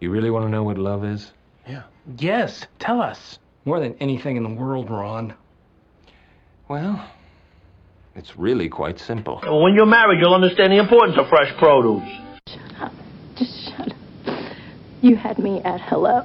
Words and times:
You 0.00 0.10
really 0.10 0.30
want 0.30 0.44
to 0.46 0.50
know 0.50 0.62
what 0.62 0.78
love 0.78 1.04
is? 1.04 1.32
Yeah. 1.66 1.82
Yes, 2.16 2.66
tell 2.78 3.00
us. 3.00 3.38
More 3.64 3.80
than 3.80 3.94
anything 4.00 4.36
in 4.36 4.42
the 4.42 4.54
world, 4.54 4.90
Ron. 4.90 5.34
Well, 6.68 7.10
it's 8.14 8.36
really 8.36 8.68
quite 8.68 8.98
simple. 8.98 9.40
When 9.42 9.74
you're 9.74 9.86
married, 9.86 10.20
you'll 10.20 10.34
understand 10.34 10.72
the 10.72 10.78
importance 10.78 11.18
of 11.18 11.28
fresh 11.28 11.52
produce. 11.58 12.08
Shut 12.48 12.80
up. 12.80 12.92
Just 13.36 13.70
shut 13.70 13.92
up. 13.92 14.52
You 15.02 15.16
had 15.16 15.38
me 15.38 15.60
at 15.62 15.80
hello. 15.80 16.22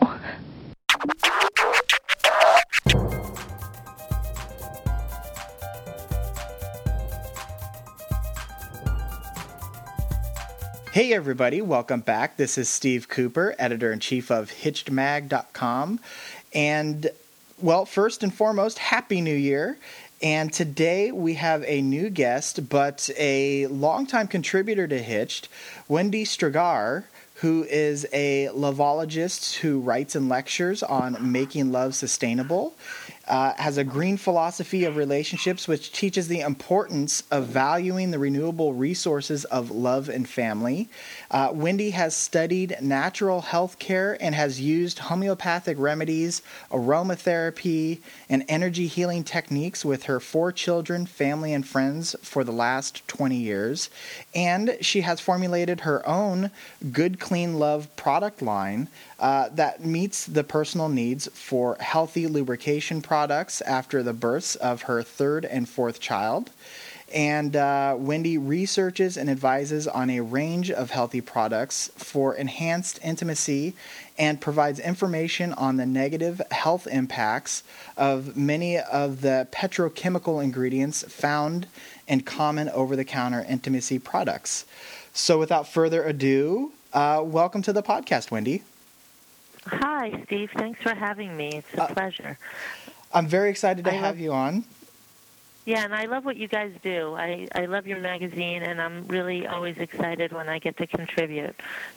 Hey, 10.94 11.12
everybody, 11.12 11.60
welcome 11.60 12.02
back. 12.02 12.38
This 12.38 12.56
is 12.56 12.70
Steve 12.70 13.10
Cooper, 13.10 13.56
editor 13.58 13.92
in 13.92 14.00
chief 14.00 14.30
of 14.30 14.52
HitchedMag.com. 14.52 16.00
And, 16.54 17.10
well, 17.60 17.88
first 17.88 18.22
and 18.22 18.32
foremost, 18.32 18.78
Happy 18.78 19.20
New 19.20 19.34
Year. 19.34 19.80
And 20.22 20.54
today 20.54 21.12
we 21.12 21.34
have 21.34 21.64
a 21.66 21.82
new 21.82 22.12
guest, 22.12 22.70
but 22.70 23.10
a 23.18 23.66
longtime 23.66 24.28
contributor 24.28 24.88
to 24.88 25.02
Hitched, 25.02 25.50
Wendy 25.88 26.26
Strgar, 26.26 27.06
who 27.38 27.64
is 27.64 28.06
a 28.14 28.50
lovologist 28.54 29.56
who 29.56 29.80
writes 29.80 30.14
and 30.14 30.30
lectures 30.30 30.84
on 30.84 31.32
making 31.32 31.72
love 31.72 31.96
sustainable 31.96 32.76
uh, 33.28 33.54
has 33.56 33.78
a 33.78 33.84
green 33.84 34.18
philosophy 34.18 34.84
of 34.84 34.98
relationships, 34.98 35.68
which 35.68 35.92
teaches 35.92 36.28
the 36.28 36.42
importance 36.42 37.24
of 37.32 37.46
valuing 37.48 38.12
the 38.12 38.20
renewable 38.20 38.74
resources 38.74 39.46
of 39.46 39.72
love 39.72 40.10
and 40.10 40.28
family. 40.28 40.90
Uh, 41.32 41.50
Wendy 41.54 41.92
has 41.92 42.16
studied 42.16 42.76
natural 42.82 43.42
health 43.42 43.80
care 43.80 44.18
and 44.22 44.36
has 44.36 44.60
used 44.60 45.00
homeopathic 45.00 45.78
remedies, 45.80 46.42
aromatherapy, 46.72 48.00
and 48.30 48.44
energy 48.50 48.88
healing 48.88 49.24
techniques 49.24 49.86
with 49.86 50.04
her 50.04 50.20
four 50.20 50.52
children, 50.52 51.06
family, 51.06 51.54
and 51.54 51.66
friends 51.66 52.16
for 52.22 52.44
the 52.44 52.52
last 52.52 53.08
20 53.08 53.38
years. 53.38 53.90
And 54.36 54.78
she 54.82 55.02
has 55.02 55.20
formulated 55.20 55.82
her 55.82 56.08
own 56.08 56.52
Good 56.92 57.20
Clean 57.20 57.58
Love 57.58 57.94
product 57.96 58.42
line 58.42 58.90
uh, 59.24 59.48
that 59.54 59.86
meets 59.86 60.26
the 60.26 60.44
personal 60.44 60.90
needs 60.90 61.30
for 61.30 61.78
healthy 61.80 62.28
lubrication 62.28 63.02
products 63.02 63.62
after 63.62 64.04
the 64.04 64.12
births 64.12 64.56
of 64.56 64.82
her 64.82 65.02
third 65.02 65.46
and 65.46 65.70
fourth 65.70 66.02
child. 66.02 66.52
And 67.16 67.56
uh, 67.56 67.96
Wendy 67.98 68.38
researches 68.38 69.16
and 69.16 69.30
advises 69.30 69.88
on 69.88 70.10
a 70.10 70.20
range 70.20 70.70
of 70.72 70.92
healthy 70.92 71.22
products 71.22 71.90
for 71.96 72.36
enhanced 72.36 73.00
intimacy 73.02 73.76
and 74.18 74.42
provides 74.42 74.78
information 74.78 75.54
on 75.54 75.78
the 75.78 75.86
negative 75.86 76.42
health 76.52 76.86
impacts 76.86 77.64
of 77.96 78.36
many 78.36 78.78
of 78.78 79.22
the 79.22 79.48
petrochemical 79.54 80.44
ingredients 80.44 81.04
found 81.04 81.68
in 82.10 82.22
common 82.22 82.68
over 82.70 82.98
the 82.98 83.06
counter 83.06 83.46
intimacy 83.48 84.00
products. 84.00 84.66
So, 85.14 85.40
without 85.40 85.66
further 85.66 86.04
ado, 86.04 86.74
uh, 86.92 87.22
welcome 87.24 87.62
to 87.62 87.72
the 87.72 87.84
podcast, 87.84 88.30
Wendy. 88.30 88.64
Hi, 89.68 90.24
Steve. 90.26 90.50
Thanks 90.56 90.82
for 90.82 90.94
having 90.94 91.36
me. 91.38 91.50
It's 91.56 91.74
a 91.76 91.84
Uh, 91.84 91.88
pleasure. 91.88 92.38
I'm 93.14 93.28
very 93.28 93.50
excited 93.50 93.86
to 93.86 93.92
I 93.92 93.96
have 93.96 94.04
love- 94.16 94.20
you 94.20 94.32
on. 94.34 94.66
Yeah, 95.66 95.86
and 95.86 95.96
I 95.96 96.08
love 96.08 96.26
what 96.26 96.36
you 96.36 96.50
guys 96.50 96.74
do. 96.84 97.14
I, 97.16 97.48
I 97.56 97.68
love 97.68 97.88
your 97.88 98.00
magazine, 98.00 98.64
and 98.64 98.82
I'm 98.82 99.08
really 99.08 99.48
always 99.48 99.78
excited 99.78 100.34
when 100.34 100.50
I 100.50 100.60
get 100.60 100.76
to 100.76 100.86
contribute. 100.88 101.56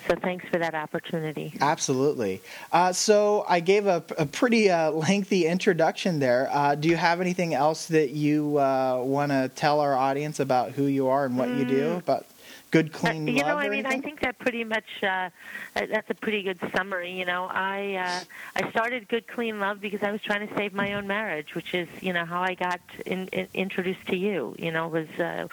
So 0.09 0.15
thanks 0.15 0.47
for 0.49 0.59
that 0.59 0.77
opportunity. 0.77 1.53
Absolutely. 1.61 2.41
Uh, 2.71 2.93
so 2.93 3.45
I 3.49 3.59
gave 3.59 3.89
a, 3.89 4.05
a 4.19 4.25
pretty 4.27 4.71
uh, 4.71 4.93
lengthy 4.93 5.47
introduction 5.47 6.21
there. 6.21 6.49
Uh, 6.53 6.77
do 6.77 6.87
you 6.89 6.95
have 6.95 7.21
anything 7.21 7.55
else 7.55 7.87
that 7.87 8.11
you 8.11 8.57
uh, 8.59 9.03
want 9.03 9.33
to 9.33 9.51
tell 9.57 9.81
our 9.81 9.97
audience 9.97 10.39
about 10.39 10.71
who 10.71 10.85
you 10.85 11.09
are 11.09 11.25
and 11.25 11.37
what 11.37 11.49
you 11.49 11.65
do? 11.65 11.95
About 11.95 12.25
good, 12.71 12.93
clean 12.93 13.29
Uh, 13.29 13.33
you 13.33 13.43
know, 13.43 13.57
I 13.57 13.69
mean, 13.69 13.87
I 13.87 14.01
think 14.01 14.21
that 14.21 14.39
pretty 14.39 14.65
much 14.65 14.85
uh, 15.03 15.07
uh, 15.07 15.31
that's 15.75 16.11
a 16.11 16.15
pretty 16.15 16.43
good 16.43 16.59
summary. 16.75 17.13
You 17.13 17.25
know, 17.25 17.45
I 17.45 17.95
uh, 17.95 18.65
I 18.65 18.71
started 18.71 19.09
Good 19.09 19.27
Clean 19.27 19.59
Love 19.59 19.81
because 19.81 20.03
I 20.03 20.11
was 20.11 20.23
trying 20.23 20.47
to 20.47 20.55
save 20.57 20.73
my 20.73 20.95
own 20.95 21.07
marriage, 21.07 21.55
which 21.55 21.75
is 21.75 21.89
you 22.01 22.13
know 22.13 22.25
how 22.25 22.43
I 22.43 22.55
got 22.55 22.81
in, 23.05 23.29
in, 23.29 23.49
introduced 23.55 24.07
to 24.09 24.17
you. 24.17 24.55
You 24.59 24.73
know, 24.73 24.89
was 24.89 25.09
uh, 25.19 25.49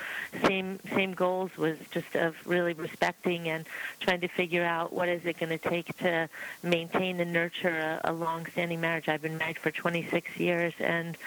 same 0.46 0.80
same 0.94 1.14
goals 1.14 1.56
was 1.58 1.78
just 1.92 2.16
of 2.16 2.36
really 2.46 2.74
respecting 2.74 3.50
and 3.50 3.66
trying 4.00 4.22
to 4.22 4.28
figure 4.28 4.66
out 4.66 4.94
what 4.94 5.10
is 5.10 5.26
it 5.26 5.40
going 5.40 5.58
to 5.58 5.70
take 5.70 5.96
to 5.98 6.30
maintain 6.62 7.20
and 7.20 7.34
nurture 7.34 8.00
a, 8.04 8.12
a 8.12 8.14
long-standing 8.14 8.82
marriage. 8.82 9.08
I've 9.08 9.22
been 9.22 9.38
married 9.38 9.58
for 9.58 9.72
26 9.72 10.38
years, 10.38 10.74
and 10.80 11.18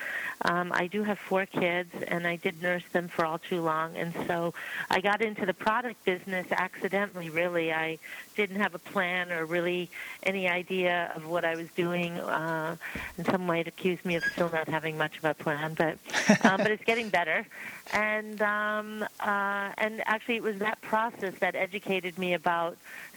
um, 0.42 0.72
I 0.72 0.86
do 0.86 1.02
have 1.02 1.18
four 1.18 1.46
kids, 1.46 1.92
and 2.08 2.26
I 2.26 2.36
did 2.36 2.62
nurse 2.62 2.84
them 2.92 3.08
for 3.08 3.24
all 3.24 3.38
too 3.38 3.62
long, 3.62 3.96
and 3.96 4.14
so 4.26 4.54
I 4.90 5.00
got 5.00 5.22
into 5.22 5.46
the 5.46 5.54
product 5.54 6.04
business 6.04 6.46
accidentally. 6.50 7.30
Really, 7.30 7.72
I 7.72 7.98
didn't 8.36 8.56
have 8.56 8.74
a 8.74 8.78
plan 8.78 9.32
or 9.32 9.46
really 9.46 9.90
any 10.22 10.48
idea 10.48 11.12
of 11.16 11.26
what 11.26 11.44
I 11.44 11.56
was 11.56 11.68
doing. 11.76 12.12
Uh, 12.18 12.76
and 13.16 13.26
some 13.26 13.46
might 13.46 13.66
accuse 13.66 14.04
me 14.04 14.16
of 14.16 14.24
still 14.24 14.50
not 14.50 14.68
having 14.68 14.98
much 14.98 15.18
of 15.18 15.24
a 15.24 15.34
plan, 15.34 15.74
but 15.74 15.98
um, 16.44 16.58
but 16.58 16.70
it's 16.70 16.84
getting 16.84 17.08
better. 17.08 17.46
And 17.92 18.40
um, 18.42 19.02
uh, 19.20 19.70
and 19.78 20.02
actually, 20.06 20.36
it 20.36 20.42
was 20.42 20.58
that 20.58 20.80
process 20.82 21.34
that 21.40 21.54
educated 21.54 22.18
me 22.18 22.34
about 22.34 22.76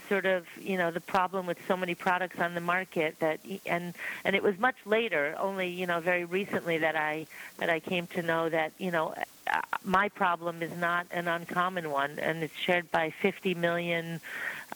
sort 0.09 0.25
of 0.25 0.45
you 0.59 0.75
know 0.77 0.89
the 0.91 0.99
problem 0.99 1.45
with 1.45 1.57
so 1.67 1.77
many 1.77 1.93
products 1.95 2.39
on 2.39 2.55
the 2.55 2.61
market 2.61 3.15
that 3.19 3.39
and 3.65 3.93
and 4.25 4.35
it 4.35 4.41
was 4.43 4.57
much 4.59 4.75
later 4.85 5.35
only 5.39 5.69
you 5.69 5.85
know 5.85 5.99
very 5.99 6.25
recently 6.25 6.79
that 6.79 6.95
i 6.95 7.25
that 7.59 7.69
i 7.69 7.79
came 7.79 8.07
to 8.07 8.21
know 8.23 8.49
that 8.49 8.71
you 8.79 8.89
know 8.91 9.13
uh, 9.53 9.61
my 9.83 10.09
problem 10.09 10.61
is 10.63 10.75
not 10.77 11.05
an 11.11 11.27
uncommon 11.27 11.89
one 11.91 12.17
and 12.19 12.43
it's 12.43 12.55
shared 12.57 12.89
by 12.91 13.11
50 13.21 13.53
million 13.53 14.19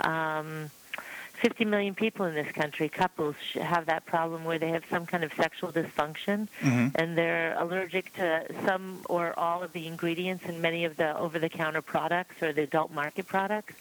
um 0.02 0.70
50 1.42 1.66
million 1.66 1.94
people 1.94 2.26
in 2.26 2.36
this 2.36 2.50
country, 2.54 2.88
couples, 2.88 3.36
have 3.60 3.88
that 3.88 4.06
problem 4.06 4.46
where 4.46 4.58
they 4.58 4.70
have 4.70 4.84
some 4.90 5.06
kind 5.06 5.26
of 5.26 5.34
sexual 5.34 5.74
dysfunction 5.74 6.48
Mhm. 6.62 6.92
and 6.96 7.18
they're 7.18 7.54
allergic 7.60 8.14
to 8.14 8.46
some 8.66 9.02
or 9.10 9.38
all 9.38 9.62
of 9.62 9.74
the 9.74 9.86
ingredients 9.88 10.46
in 10.46 10.62
many 10.62 10.86
of 10.86 10.96
the 10.96 11.18
over 11.18 11.40
the 11.40 11.50
counter 11.50 11.82
products 11.82 12.42
or 12.42 12.54
the 12.54 12.62
adult 12.62 12.92
market 12.92 13.28
products 13.28 13.74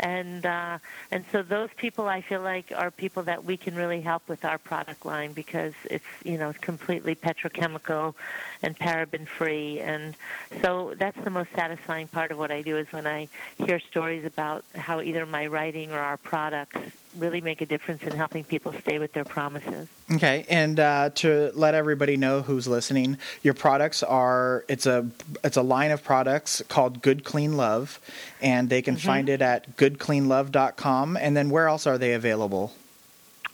and 0.00 0.44
uh, 0.46 0.78
and 1.10 1.24
so 1.30 1.42
those 1.42 1.70
people 1.76 2.08
I 2.08 2.20
feel 2.22 2.40
like 2.40 2.72
are 2.74 2.90
people 2.90 3.22
that 3.24 3.44
we 3.44 3.56
can 3.56 3.74
really 3.74 4.00
help 4.00 4.28
with 4.28 4.44
our 4.44 4.58
product 4.58 5.06
line 5.06 5.32
because 5.32 5.74
it's 5.84 6.04
you 6.24 6.38
know 6.38 6.52
completely 6.60 7.14
petrochemical 7.14 8.14
and 8.62 8.76
paraben 8.78 9.26
free 9.26 9.80
and 9.80 10.16
so 10.62 10.94
that's 10.98 11.22
the 11.22 11.30
most 11.30 11.50
satisfying 11.54 12.08
part 12.08 12.32
of 12.32 12.38
what 12.38 12.50
I 12.50 12.62
do 12.62 12.76
is 12.76 12.90
when 12.92 13.06
I 13.06 13.28
hear 13.58 13.78
stories 13.78 14.24
about 14.24 14.64
how 14.74 15.00
either 15.00 15.24
my 15.26 15.46
writing 15.46 15.92
or 15.92 15.98
our 15.98 16.16
products 16.16 16.80
really 17.18 17.40
make 17.40 17.60
a 17.60 17.66
difference 17.66 18.02
in 18.02 18.12
helping 18.12 18.44
people 18.44 18.72
stay 18.80 18.98
with 18.98 19.12
their 19.12 19.24
promises. 19.24 19.88
Okay, 20.12 20.44
and 20.48 20.78
uh, 20.80 21.10
to 21.16 21.50
let 21.54 21.74
everybody 21.74 22.16
know 22.16 22.42
who's 22.42 22.66
listening, 22.68 23.18
your 23.42 23.54
products 23.54 24.02
are 24.02 24.64
it's 24.68 24.86
a 24.86 25.08
it's 25.44 25.56
a 25.56 25.62
line 25.62 25.90
of 25.90 26.02
products 26.04 26.62
called 26.68 27.02
Good 27.02 27.24
Clean 27.24 27.56
Love, 27.56 28.00
and 28.40 28.68
they 28.68 28.82
can 28.82 28.96
Mm-hmm. 28.96 29.06
find 29.06 29.28
it 29.28 29.40
at 29.42 29.76
goodcleanlove.com. 29.76 31.16
And 31.16 31.36
then 31.36 31.50
where 31.50 31.68
else 31.68 31.86
are 31.86 31.98
they 31.98 32.12
available? 32.14 32.72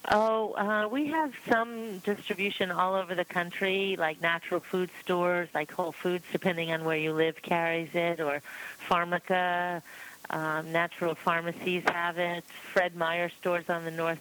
Oh, 0.09 0.53
uh, 0.53 0.87
we 0.89 1.09
have 1.09 1.33
some 1.51 1.99
distribution 1.99 2.71
all 2.71 2.95
over 2.95 3.17
the 3.17 3.25
country, 3.25 3.97
like 3.99 4.21
natural 4.23 4.61
food 4.61 4.89
stores, 5.03 5.49
like 5.53 5.73
Whole 5.73 5.91
Foods, 5.91 6.25
depending 6.31 6.71
on 6.71 6.85
where 6.85 6.97
you 6.97 7.13
live, 7.13 7.43
carries 7.43 7.89
it, 7.93 8.21
or 8.21 8.41
Pharmaca. 8.89 9.83
Um, 10.31 10.73
natural 10.73 11.15
pharmacies 11.15 11.83
have 11.87 12.19
it. 12.19 12.45
Fred 12.73 12.97
Meyer 12.97 13.29
stores 13.41 13.69
on 13.69 13.85
the 13.85 13.91
north, 13.91 14.21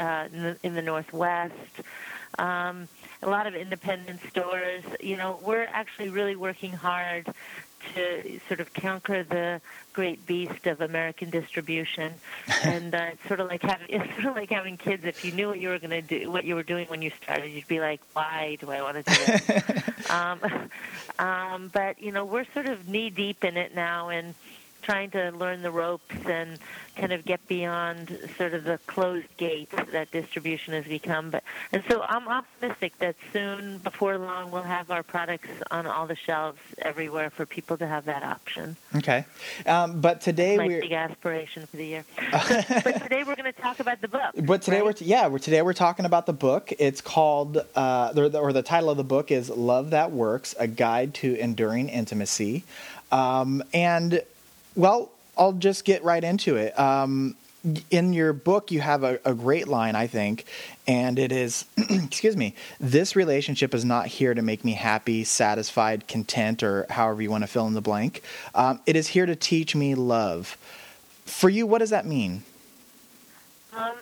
uh, 0.00 0.28
in 0.32 0.42
the- 0.42 0.58
in 0.62 0.74
the 0.74 0.82
northwest. 0.82 1.54
Um, 2.38 2.88
a 3.22 3.28
lot 3.28 3.46
of 3.46 3.54
independent 3.54 4.20
stores. 4.30 4.82
You 5.00 5.16
know, 5.16 5.38
we're 5.42 5.64
actually 5.70 6.08
really 6.08 6.36
working 6.36 6.72
hard 6.72 7.26
to 7.94 8.40
sort 8.46 8.60
of 8.60 8.72
conquer 8.72 9.24
the 9.24 9.60
great 9.92 10.24
beast 10.24 10.66
of 10.68 10.80
American 10.80 11.28
distribution, 11.30 12.14
and 12.64 12.94
uh, 12.94 13.06
it's 13.12 13.26
sort 13.26 13.40
of 13.40 13.48
like 13.48 13.60
having 13.62 13.86
it's 13.90 14.12
sort 14.14 14.26
of 14.26 14.36
like 14.36 14.50
having 14.50 14.76
kids. 14.78 15.04
If 15.04 15.24
you 15.24 15.32
knew 15.32 15.48
what 15.48 15.60
you 15.60 15.68
were 15.68 15.78
going 15.78 15.90
to 15.90 16.00
do, 16.00 16.30
what 16.30 16.44
you 16.44 16.54
were 16.54 16.62
doing 16.62 16.86
when 16.88 17.02
you 17.02 17.10
started, 17.22 17.48
you'd 17.50 17.66
be 17.68 17.80
like, 17.80 18.00
"Why 18.14 18.56
do 18.60 18.70
I 18.70 18.80
want 18.82 19.04
to 19.04 19.14
do 19.14 19.24
this?" 19.26 20.10
um, 20.10 20.40
um, 21.18 21.70
but 21.74 22.00
you 22.00 22.12
know, 22.12 22.24
we're 22.24 22.46
sort 22.54 22.66
of 22.66 22.88
knee 22.88 23.10
deep 23.10 23.44
in 23.44 23.56
it 23.56 23.74
now, 23.74 24.08
and 24.08 24.34
trying 24.82 25.10
to 25.12 25.30
learn 25.30 25.62
the 25.62 25.70
ropes 25.70 26.14
and 26.26 26.58
kind 26.96 27.12
of 27.12 27.24
get 27.24 27.46
beyond 27.48 28.18
sort 28.36 28.52
of 28.54 28.64
the 28.64 28.78
closed 28.86 29.26
gates 29.36 29.74
that 29.92 30.10
distribution 30.10 30.74
has 30.74 30.84
become. 30.84 31.30
But 31.30 31.42
and 31.72 31.82
so 31.88 32.02
I'm 32.02 32.28
optimistic 32.28 32.98
that 32.98 33.16
soon, 33.32 33.78
before 33.78 34.18
long, 34.18 34.50
we'll 34.50 34.62
have 34.62 34.90
our 34.90 35.02
products 35.02 35.48
on 35.70 35.86
all 35.86 36.06
the 36.06 36.16
shelves 36.16 36.58
everywhere 36.78 37.30
for 37.30 37.46
people 37.46 37.76
to 37.78 37.86
have 37.86 38.04
that 38.06 38.22
option. 38.22 38.76
Okay, 38.96 39.24
um, 39.66 40.00
but 40.00 40.20
today 40.20 40.56
My 40.56 40.66
we're 40.66 40.80
big 40.80 40.92
aspiration 40.92 41.66
for 41.66 41.76
the 41.76 41.86
year. 41.86 42.04
but 42.32 43.02
today 43.02 43.24
we're 43.24 43.36
going 43.36 43.52
to 43.52 43.60
talk 43.60 43.80
about 43.80 44.00
the 44.00 44.08
book. 44.08 44.32
But 44.36 44.62
today 44.62 44.78
right? 44.78 44.84
we're 44.84 44.92
t- 44.92 45.04
yeah, 45.06 45.28
we're 45.28 45.38
today 45.38 45.62
we're 45.62 45.72
talking 45.72 46.04
about 46.04 46.26
the 46.26 46.32
book. 46.32 46.72
It's 46.78 47.00
called 47.00 47.58
uh, 47.74 48.12
the, 48.12 48.38
or 48.38 48.52
the 48.52 48.62
title 48.62 48.90
of 48.90 48.96
the 48.96 49.04
book 49.04 49.30
is 49.30 49.48
"Love 49.48 49.90
That 49.90 50.12
Works: 50.12 50.54
A 50.58 50.66
Guide 50.66 51.14
to 51.14 51.34
Enduring 51.36 51.88
Intimacy," 51.88 52.64
um, 53.10 53.62
and 53.72 54.22
well, 54.74 55.10
I'll 55.36 55.52
just 55.52 55.84
get 55.84 56.04
right 56.04 56.22
into 56.22 56.56
it. 56.56 56.78
Um, 56.78 57.36
in 57.90 58.12
your 58.12 58.32
book, 58.32 58.70
you 58.70 58.80
have 58.80 59.04
a, 59.04 59.20
a 59.24 59.34
great 59.34 59.68
line, 59.68 59.94
I 59.94 60.08
think, 60.08 60.46
and 60.86 61.18
it 61.18 61.30
is, 61.30 61.64
excuse 61.76 62.36
me, 62.36 62.54
this 62.80 63.14
relationship 63.14 63.72
is 63.72 63.84
not 63.84 64.06
here 64.06 64.34
to 64.34 64.42
make 64.42 64.64
me 64.64 64.72
happy, 64.72 65.22
satisfied, 65.24 66.08
content, 66.08 66.62
or 66.62 66.86
however 66.90 67.22
you 67.22 67.30
want 67.30 67.44
to 67.44 67.48
fill 67.48 67.66
in 67.68 67.74
the 67.74 67.80
blank. 67.80 68.22
Um, 68.54 68.80
it 68.84 68.96
is 68.96 69.08
here 69.08 69.26
to 69.26 69.36
teach 69.36 69.76
me 69.76 69.94
love. 69.94 70.56
For 71.24 71.48
you, 71.48 71.66
what 71.66 71.78
does 71.78 71.90
that 71.90 72.04
mean? 72.04 72.42
Um, 73.72 73.92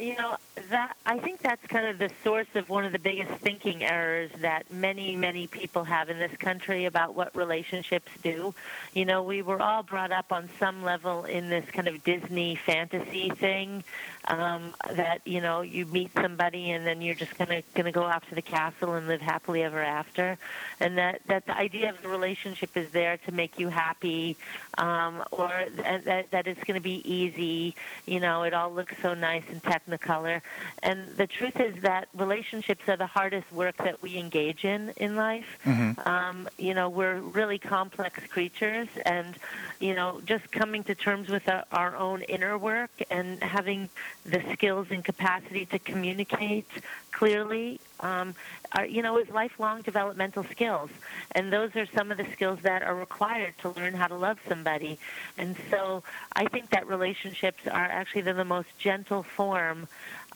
you 0.00 0.16
know 0.16 0.36
that 0.70 0.96
I 1.06 1.18
think 1.18 1.40
that's 1.40 1.64
kind 1.66 1.86
of 1.86 1.98
the 1.98 2.10
source 2.24 2.46
of 2.54 2.68
one 2.68 2.84
of 2.84 2.92
the 2.92 2.98
biggest 2.98 3.32
thinking 3.42 3.82
errors 3.82 4.30
that 4.40 4.72
many 4.72 5.14
many 5.16 5.46
people 5.46 5.84
have 5.84 6.08
in 6.08 6.18
this 6.18 6.34
country 6.38 6.86
about 6.86 7.14
what 7.14 7.34
relationships 7.36 8.10
do. 8.22 8.54
You 8.94 9.04
know, 9.04 9.22
we 9.22 9.42
were 9.42 9.60
all 9.60 9.82
brought 9.82 10.12
up 10.12 10.32
on 10.32 10.48
some 10.58 10.82
level 10.82 11.24
in 11.24 11.50
this 11.50 11.64
kind 11.70 11.88
of 11.88 12.02
Disney 12.02 12.56
fantasy 12.56 13.30
thing 13.30 13.84
um, 14.28 14.74
that 14.94 15.20
you 15.24 15.40
know 15.40 15.60
you 15.60 15.86
meet 15.86 16.12
somebody 16.14 16.70
and 16.70 16.86
then 16.86 17.02
you're 17.02 17.14
just 17.14 17.36
gonna 17.36 17.62
gonna 17.74 17.92
go 17.92 18.02
off 18.02 18.28
to 18.28 18.34
the 18.34 18.42
castle 18.42 18.94
and 18.94 19.06
live 19.06 19.20
happily 19.20 19.62
ever 19.62 19.82
after, 19.82 20.38
and 20.80 20.96
that 20.98 21.20
that 21.26 21.46
the 21.46 21.56
idea 21.56 21.90
of 21.90 22.00
the 22.02 22.08
relationship 22.08 22.76
is 22.76 22.90
there 22.90 23.18
to 23.18 23.32
make 23.32 23.58
you 23.58 23.68
happy, 23.68 24.36
um, 24.80 25.22
or 25.30 25.66
that 25.76 26.30
that 26.30 26.46
it's 26.46 26.62
going 26.64 26.74
to 26.74 26.82
be 26.82 27.02
easy. 27.10 27.74
You 28.06 28.18
know, 28.18 28.42
it 28.42 28.54
all 28.54 28.72
looks 28.72 28.94
so 29.02 29.14
nice 29.14 29.44
and 29.50 29.62
technicolor, 29.62 30.40
and 30.82 31.06
the 31.16 31.26
truth 31.26 31.60
is 31.60 31.80
that 31.82 32.08
relationships 32.14 32.88
are 32.88 32.96
the 32.96 33.06
hardest 33.06 33.52
work 33.52 33.76
that 33.78 34.02
we 34.02 34.16
engage 34.16 34.64
in 34.64 34.92
in 34.96 35.16
life. 35.16 35.58
Um, 36.06 36.48
you 36.58 36.74
know, 36.74 36.88
we're 36.88 37.20
really 37.20 37.58
complex 37.58 38.26
creatures, 38.26 38.88
and 39.04 39.36
you 39.78 39.94
know, 39.94 40.20
just 40.24 40.50
coming 40.50 40.82
to 40.84 40.94
terms 40.94 41.28
with 41.28 41.46
our, 41.48 41.64
our 41.72 41.96
own 41.96 42.22
inner 42.22 42.56
work 42.56 42.90
and 43.10 43.42
having 43.42 43.88
the 44.24 44.42
skills 44.52 44.86
and 44.90 45.04
capacity 45.04 45.66
to 45.66 45.78
communicate 45.78 46.66
clearly 47.12 47.80
um, 48.00 48.34
are, 48.72 48.86
you 48.86 49.02
know, 49.02 49.18
is 49.18 49.28
lifelong 49.30 49.82
developmental 49.82 50.44
skills. 50.44 50.90
And 51.32 51.52
those 51.52 51.74
are 51.76 51.86
some 51.86 52.10
of 52.10 52.18
the 52.18 52.26
skills 52.32 52.58
that 52.62 52.82
are 52.82 52.94
required 52.94 53.54
to 53.62 53.70
learn 53.70 53.94
how 53.94 54.06
to 54.08 54.16
love 54.16 54.38
somebody. 54.48 54.98
And 55.38 55.56
so 55.70 56.02
I 56.34 56.46
think 56.46 56.70
that 56.70 56.86
relationships 56.86 57.66
are 57.66 57.84
actually 57.84 58.22
the, 58.22 58.34
the 58.34 58.44
most 58.44 58.68
gentle 58.78 59.22
form 59.22 59.88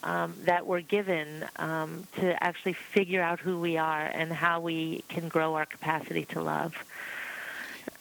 um, 0.03 0.35
that 0.45 0.67
we're 0.67 0.81
given 0.83 1.47
um, 1.57 2.07
to 2.17 2.43
actually 2.43 2.75
figure 2.75 3.23
out 3.23 3.41
who 3.41 3.59
we 3.59 3.79
are 3.79 4.05
and 4.05 4.33
how 4.33 4.61
we 4.61 5.03
can 5.09 5.29
grow 5.29 5.55
our 5.55 5.67
capacity 5.67 6.27
to 6.27 6.43
love. 6.43 6.75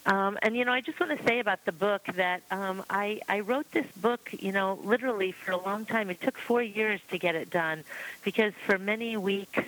Um, 0.05 0.37
and 0.41 0.55
you 0.55 0.65
know, 0.65 0.73
I 0.73 0.81
just 0.81 0.99
want 0.99 1.17
to 1.17 1.25
say 1.25 1.39
about 1.39 1.63
the 1.65 1.71
book 1.71 2.03
that 2.15 2.41
um, 2.51 2.83
I 2.89 3.21
I 3.29 3.39
wrote 3.39 3.71
this 3.71 3.85
book, 3.95 4.31
you 4.37 4.51
know, 4.51 4.79
literally 4.83 5.31
for 5.31 5.51
a 5.51 5.57
long 5.57 5.85
time. 5.85 6.09
It 6.09 6.19
took 6.19 6.37
four 6.37 6.61
years 6.61 6.99
to 7.09 7.17
get 7.17 7.35
it 7.35 7.49
done, 7.49 7.83
because 8.23 8.53
for 8.65 8.77
many 8.77 9.15
weeks, 9.15 9.63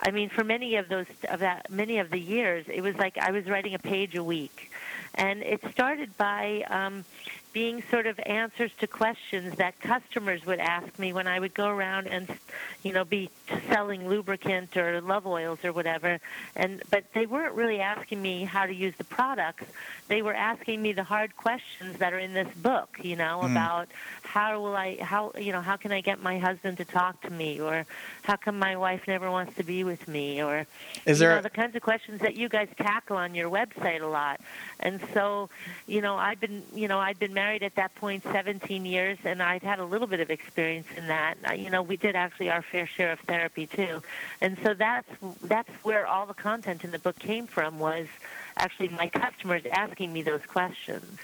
I 0.00 0.12
mean, 0.12 0.28
for 0.28 0.44
many 0.44 0.76
of 0.76 0.88
those 0.88 1.06
of 1.28 1.40
that 1.40 1.68
many 1.68 1.98
of 1.98 2.10
the 2.10 2.20
years, 2.20 2.64
it 2.68 2.80
was 2.80 2.94
like 2.96 3.18
I 3.18 3.32
was 3.32 3.46
writing 3.46 3.74
a 3.74 3.78
page 3.80 4.14
a 4.14 4.22
week, 4.22 4.70
and 5.16 5.42
it 5.42 5.60
started 5.72 6.16
by 6.16 6.64
um, 6.70 7.04
being 7.52 7.82
sort 7.90 8.06
of 8.06 8.18
answers 8.20 8.70
to 8.80 8.86
questions 8.86 9.56
that 9.56 9.78
customers 9.80 10.44
would 10.46 10.58
ask 10.58 10.98
me 10.98 11.12
when 11.12 11.26
I 11.26 11.38
would 11.38 11.52
go 11.54 11.68
around 11.68 12.06
and, 12.06 12.26
you 12.82 12.92
know, 12.92 13.04
be 13.04 13.28
selling 13.68 14.08
lubricant 14.08 14.76
or 14.76 15.00
love 15.00 15.26
oils 15.26 15.58
or 15.64 15.72
whatever. 15.72 16.18
And 16.56 16.82
but 16.90 17.04
they 17.12 17.26
weren't 17.26 17.54
really 17.54 17.80
asking 17.80 18.22
me 18.22 18.44
how 18.44 18.64
to 18.66 18.74
use 18.74 18.94
the 18.96 19.04
products. 19.04 19.64
They 20.08 20.22
were 20.22 20.34
asking 20.34 20.80
me 20.80 20.92
the 20.92 21.04
hard 21.04 21.36
questions 21.36 21.98
that 21.98 22.12
are 22.12 22.18
in 22.18 22.32
this 22.32 22.48
book. 22.56 22.98
You 23.02 23.16
know, 23.16 23.40
Mm. 23.42 23.50
about 23.52 23.88
how 24.22 24.60
will 24.60 24.74
I, 24.76 24.96
how 25.02 25.32
you 25.38 25.52
know, 25.52 25.60
how 25.60 25.76
can 25.76 25.92
I 25.92 26.00
get 26.00 26.22
my 26.22 26.38
husband 26.38 26.78
to 26.78 26.84
talk 26.86 27.20
to 27.22 27.30
me, 27.30 27.60
or 27.60 27.84
how 28.22 28.36
come 28.36 28.58
my 28.58 28.76
wife 28.76 29.06
never 29.06 29.30
wants 29.30 29.56
to 29.56 29.62
be 29.62 29.84
with 29.84 30.08
me, 30.08 30.42
or 30.42 30.66
Is 31.04 31.20
you 31.20 31.26
there- 31.26 31.36
know, 31.36 31.42
the 31.42 31.50
kinds 31.50 31.76
of 31.76 31.82
questions 31.82 32.20
that 32.22 32.34
you 32.36 32.48
guys 32.48 32.68
tackle 32.78 33.16
on 33.18 33.34
your 33.34 33.50
website 33.50 34.00
a 34.00 34.06
lot. 34.06 34.40
And 34.80 35.00
so, 35.12 35.50
you 35.86 36.00
know, 36.00 36.16
I've 36.16 36.40
been, 36.40 36.62
you 36.74 36.88
know, 36.88 36.98
I'd 36.98 37.18
been 37.18 37.34
married 37.42 37.62
at 37.64 37.74
that 37.74 37.92
point 37.96 38.22
17 38.22 38.84
years, 38.84 39.18
and 39.24 39.42
I'd 39.42 39.64
had 39.64 39.80
a 39.80 39.84
little 39.84 40.06
bit 40.06 40.20
of 40.20 40.30
experience 40.30 40.86
in 40.96 41.08
that. 41.08 41.34
You 41.58 41.70
know, 41.70 41.82
we 41.82 41.96
did 41.96 42.14
actually 42.14 42.50
our 42.50 42.62
fair 42.62 42.86
share 42.86 43.10
of 43.10 43.18
therapy 43.20 43.66
too, 43.66 44.00
and 44.40 44.56
so 44.62 44.74
that's 44.74 45.08
that's 45.42 45.72
where 45.82 46.06
all 46.06 46.24
the 46.26 46.34
content 46.34 46.84
in 46.84 46.92
the 46.92 47.00
book 47.00 47.18
came 47.18 47.48
from 47.48 47.80
was 47.80 48.06
actually 48.56 48.88
my 48.90 49.08
customers 49.08 49.62
asking 49.72 50.12
me 50.12 50.22
those 50.22 50.44
questions. 50.46 51.18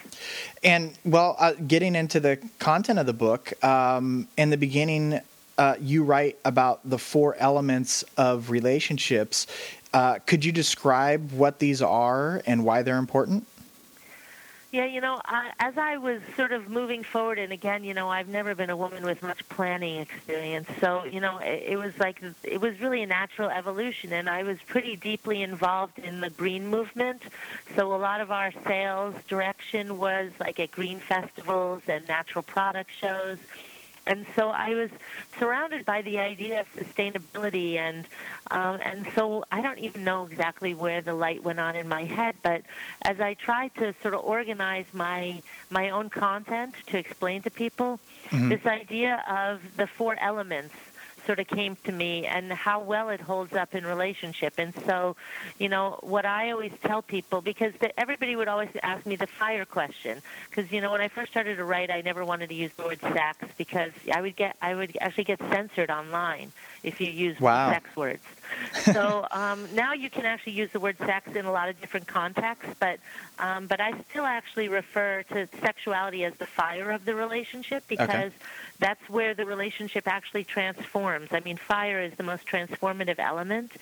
And 0.65 0.99
well, 1.05 1.37
uh, 1.39 1.53
getting 1.75 1.95
into 1.95 2.19
the 2.19 2.37
content 2.59 2.99
of 2.99 3.07
the 3.07 3.19
book, 3.29 3.53
um, 3.63 4.27
in 4.37 4.51
the 4.51 4.57
beginning, 4.57 5.21
uh, 5.57 5.77
you 5.81 6.03
write 6.03 6.37
about 6.45 6.81
the 6.85 6.99
four 6.99 7.37
elements 7.37 8.03
of 8.17 8.51
relationships. 8.51 9.47
Uh, 9.95 10.19
could 10.27 10.45
you 10.45 10.51
describe 10.51 11.31
what 11.31 11.61
these 11.61 11.81
are 11.81 12.43
and 12.45 12.65
why 12.65 12.83
they're 12.83 12.99
important? 12.99 13.47
Yeah, 14.71 14.85
you 14.85 15.01
know, 15.01 15.19
I, 15.25 15.51
as 15.61 15.79
I 15.79 15.97
was 15.97 16.21
sort 16.37 16.53
of 16.53 16.69
moving 16.69 17.03
forward, 17.03 17.39
and 17.39 17.55
again, 17.55 17.85
you 17.85 17.95
know, 17.95 18.11
I've 18.11 18.29
never 18.29 18.55
been 18.55 18.69
a 18.69 18.77
woman 18.77 19.03
with 19.03 19.23
much 19.23 19.41
planning 19.49 19.99
experience, 19.99 20.69
so 20.79 21.05
you 21.05 21.21
know, 21.21 21.39
it, 21.39 21.65
it 21.69 21.77
was 21.79 21.97
like 21.99 22.23
it 22.43 22.61
was 22.61 22.79
really 22.79 23.03
a 23.03 23.07
natural 23.07 23.49
evolution, 23.49 24.13
and 24.13 24.29
I 24.29 24.43
was 24.43 24.59
pretty 24.67 24.95
deeply 24.95 25.41
involved 25.41 25.99
in 25.99 26.21
the 26.21 26.29
green 26.29 26.67
movement. 26.67 27.23
So 27.77 27.95
a 27.95 27.97
lot 27.97 28.21
of 28.21 28.31
our 28.31 28.53
sales 28.67 29.15
direction 29.27 29.97
was 29.97 30.33
like 30.39 30.61
at 30.61 30.71
green 30.71 31.01
festivals 31.01 31.81
and 31.89 32.07
natural 32.07 32.43
product 32.43 32.91
shows. 33.01 33.39
And 34.09 34.27
so 34.35 34.49
I 34.49 34.71
was 34.75 34.91
surrounded 35.39 35.85
by 35.85 36.01
the 36.03 36.19
idea 36.19 36.61
of 36.61 36.67
sustainability, 36.75 37.77
and 37.77 38.07
um, 38.51 38.81
and 38.83 39.07
so 39.15 39.45
I 39.53 39.61
don't 39.61 39.79
even 39.79 40.03
know 40.03 40.25
exactly 40.25 40.75
where 40.75 41.03
the 41.03 41.15
light 41.15 41.45
went 41.45 41.61
on 41.61 41.77
in 41.77 41.87
my 41.87 42.05
head. 42.05 42.35
But 42.43 42.63
as 43.03 43.21
I 43.21 43.35
tried 43.35 43.75
to 43.77 43.95
sort 44.03 44.15
of 44.15 44.25
organize 44.25 44.87
my 44.95 45.43
my 45.69 45.91
own 45.91 46.09
content 46.09 46.75
to 46.87 46.99
explain 46.99 47.43
to 47.43 47.51
people, 47.51 48.01
this 48.33 48.65
idea 48.65 49.23
of 49.29 49.61
the 49.77 49.87
four 49.87 50.17
elements 50.21 50.75
sort 51.29 51.39
of 51.41 51.47
came 51.47 51.77
to 51.85 51.93
me 51.93 52.25
and 52.27 52.51
how 52.51 52.81
well 52.81 53.11
it 53.11 53.21
holds 53.21 53.53
up 53.53 53.75
in 53.75 53.85
relationship. 53.85 54.55
And 54.57 54.73
so, 54.87 55.15
you 55.59 55.69
know, 55.69 55.99
what 56.01 56.25
I 56.25 56.53
always 56.53 56.73
tell 56.83 57.03
people, 57.03 57.43
because 57.43 57.75
the, 57.83 57.91
everybody 58.01 58.35
would 58.35 58.49
always 58.49 58.71
ask 58.83 59.05
me 59.05 59.15
the 59.15 59.27
fire 59.27 59.67
question, 59.67 60.23
because 60.49 60.73
you 60.73 60.81
know, 60.81 60.91
when 60.91 61.03
I 61.03 61.09
first 61.09 61.31
started 61.31 61.57
to 61.57 61.65
write, 61.65 61.91
I 61.91 62.01
never 62.01 62.25
wanted 62.25 62.49
to 62.49 62.55
use 62.55 62.71
the 62.79 62.85
word 62.85 63.01
sex 63.03 63.37
because 63.59 63.93
I 64.11 64.23
would 64.23 64.37
get, 64.37 64.57
I 64.63 64.75
would 64.75 64.97
actually 65.03 65.25
get 65.25 65.39
censored 65.51 65.91
online 65.91 66.51
if 66.83 66.99
you 66.99 67.09
use 67.11 67.39
Wow. 67.39 67.73
sex 67.73 67.95
words. 67.95 68.25
so 68.85 69.27
um, 69.31 69.69
now 69.75 69.93
you 69.93 70.09
can 70.09 70.25
actually 70.25 70.55
use 70.55 70.71
the 70.73 70.81
word 70.81 70.97
sex 70.97 71.37
in 71.37 71.45
a 71.45 71.53
lot 71.53 71.69
of 71.69 71.79
different 71.79 72.07
contexts, 72.07 72.75
but 72.81 72.99
um, 73.39 73.67
but 73.67 73.83
I 73.83 73.93
still 74.09 74.25
actually 74.25 74.69
refer 74.69 75.25
to 75.35 75.47
sexuality 75.61 76.25
as 76.25 76.33
the 76.39 76.47
fire 76.47 76.91
of 76.91 77.05
the 77.05 77.15
relationship 77.15 77.85
because 77.87 78.33
that's 78.79 79.09
where 79.09 79.35
the 79.35 79.45
relationship 79.45 80.07
actually 80.07 80.45
transforms. 80.45 81.29
I 81.33 81.41
mean, 81.41 81.57
fire 81.57 82.01
is 82.01 82.15
the 82.15 82.23
most 82.23 82.47
transformative 82.47 83.19
element, 83.19 83.73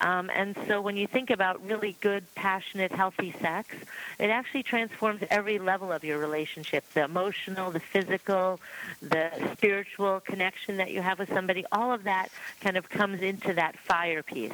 um, 0.00 0.30
and 0.34 0.56
so 0.66 0.80
when 0.80 0.96
you 0.96 1.06
think 1.06 1.30
about 1.30 1.64
really 1.64 1.96
good, 2.00 2.24
passionate, 2.34 2.92
healthy 2.92 3.34
sex, 3.40 3.74
it 4.18 4.30
actually 4.30 4.62
transforms 4.62 5.22
every 5.30 5.58
level 5.58 5.92
of 5.92 6.04
your 6.04 6.18
relationship: 6.18 6.84
the 6.94 7.04
emotional, 7.04 7.70
the 7.70 7.80
physical, 7.80 8.60
the 9.00 9.30
spiritual 9.52 10.20
connection 10.20 10.76
that 10.78 10.90
you 10.90 11.00
have 11.00 11.18
with 11.18 11.28
somebody. 11.28 11.64
All 11.72 11.92
of 11.92 12.04
that 12.04 12.28
kind 12.60 12.76
of 12.76 12.88
comes 12.88 13.22
into 13.22 13.54
that 13.54 13.78
fire 13.78 14.22
piece. 14.22 14.52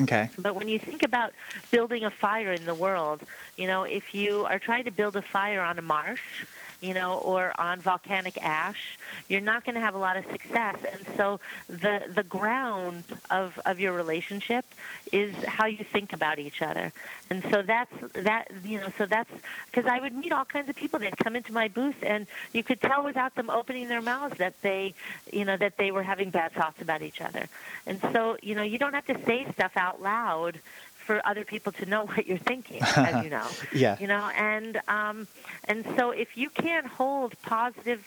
Okay. 0.00 0.28
But 0.38 0.54
when 0.54 0.68
you 0.68 0.78
think 0.78 1.02
about 1.02 1.32
building 1.70 2.04
a 2.04 2.10
fire 2.10 2.52
in 2.52 2.64
the 2.66 2.74
world, 2.74 3.22
you 3.56 3.66
know, 3.66 3.84
if 3.84 4.14
you 4.14 4.44
are 4.44 4.58
trying 4.58 4.84
to 4.84 4.90
build 4.90 5.16
a 5.16 5.22
fire 5.22 5.62
on 5.62 5.78
a 5.78 5.82
marsh, 5.82 6.44
you 6.80 6.94
know, 6.94 7.18
or 7.18 7.52
on 7.58 7.80
volcanic 7.80 8.42
ash, 8.42 8.98
you're 9.28 9.40
not 9.40 9.64
going 9.64 9.74
to 9.74 9.80
have 9.80 9.94
a 9.94 9.98
lot 9.98 10.16
of 10.16 10.24
success. 10.30 10.76
And 10.92 11.06
so 11.16 11.40
the 11.68 12.02
the 12.14 12.22
ground 12.22 13.04
of 13.30 13.58
of 13.64 13.80
your 13.80 13.92
relationship 13.92 14.64
is 15.12 15.34
how 15.44 15.66
you 15.66 15.84
think 15.84 16.12
about 16.12 16.38
each 16.38 16.62
other. 16.62 16.92
And 17.30 17.42
so 17.50 17.62
that's 17.62 17.92
that 18.14 18.50
you 18.64 18.80
know, 18.80 18.88
so 18.98 19.06
that's 19.06 19.30
because 19.70 19.86
I 19.90 20.00
would 20.00 20.14
meet 20.14 20.32
all 20.32 20.44
kinds 20.44 20.68
of 20.68 20.76
people 20.76 20.98
that 21.00 21.16
come 21.18 21.36
into 21.36 21.52
my 21.52 21.68
booth 21.68 21.96
and 22.02 22.26
you 22.52 22.62
could 22.62 22.80
tell 22.80 23.04
without 23.04 23.34
them 23.34 23.50
opening 23.50 23.88
their 23.88 24.02
mouths 24.02 24.36
that 24.38 24.60
they, 24.62 24.94
you 25.32 25.44
know, 25.44 25.56
that 25.56 25.76
they 25.76 25.90
were 25.90 26.02
having 26.02 26.30
bad 26.30 26.52
thoughts 26.52 26.80
about 26.80 27.02
each 27.02 27.20
other. 27.20 27.48
And 27.86 28.00
so, 28.12 28.36
you 28.42 28.54
know, 28.54 28.62
you 28.62 28.78
don't 28.78 28.94
have 28.94 29.06
to 29.06 29.18
say 29.24 29.46
stuff 29.52 29.72
out 29.76 30.02
loud 30.02 30.60
for 31.06 31.24
other 31.24 31.44
people 31.44 31.72
to 31.72 31.86
know 31.86 32.06
what 32.14 32.26
you're 32.26 32.36
thinking, 32.38 32.82
as 32.82 33.24
you 33.24 33.30
know. 33.30 33.46
Yeah. 33.72 33.96
You 34.00 34.06
know, 34.06 34.30
and 34.36 34.80
um, 34.88 35.28
and 35.64 35.84
so 35.96 36.10
if 36.10 36.36
you 36.36 36.50
can't 36.50 36.86
hold 36.86 37.34
positive 37.42 38.02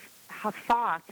thoughts 0.67 1.11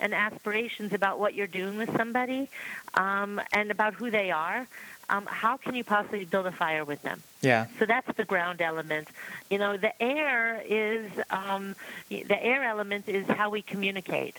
and 0.00 0.12
aspirations 0.12 0.92
about 0.92 1.18
what 1.18 1.34
you're 1.34 1.46
doing 1.46 1.76
with 1.78 1.94
somebody, 1.96 2.48
um, 2.94 3.40
and 3.52 3.70
about 3.70 3.94
who 3.94 4.10
they 4.10 4.30
are, 4.30 4.66
um, 5.08 5.26
how 5.26 5.56
can 5.56 5.74
you 5.74 5.84
possibly 5.84 6.24
build 6.24 6.46
a 6.46 6.52
fire 6.52 6.84
with 6.84 7.00
them? 7.02 7.22
Yeah. 7.40 7.66
So 7.78 7.86
that's 7.86 8.10
the 8.16 8.24
ground 8.24 8.60
element. 8.60 9.08
You 9.50 9.58
know, 9.58 9.76
the 9.76 10.00
air 10.02 10.62
is 10.66 11.10
um, 11.30 11.76
the 12.08 12.42
air 12.42 12.64
element 12.64 13.08
is 13.08 13.26
how 13.26 13.50
we 13.50 13.62
communicate. 13.62 14.36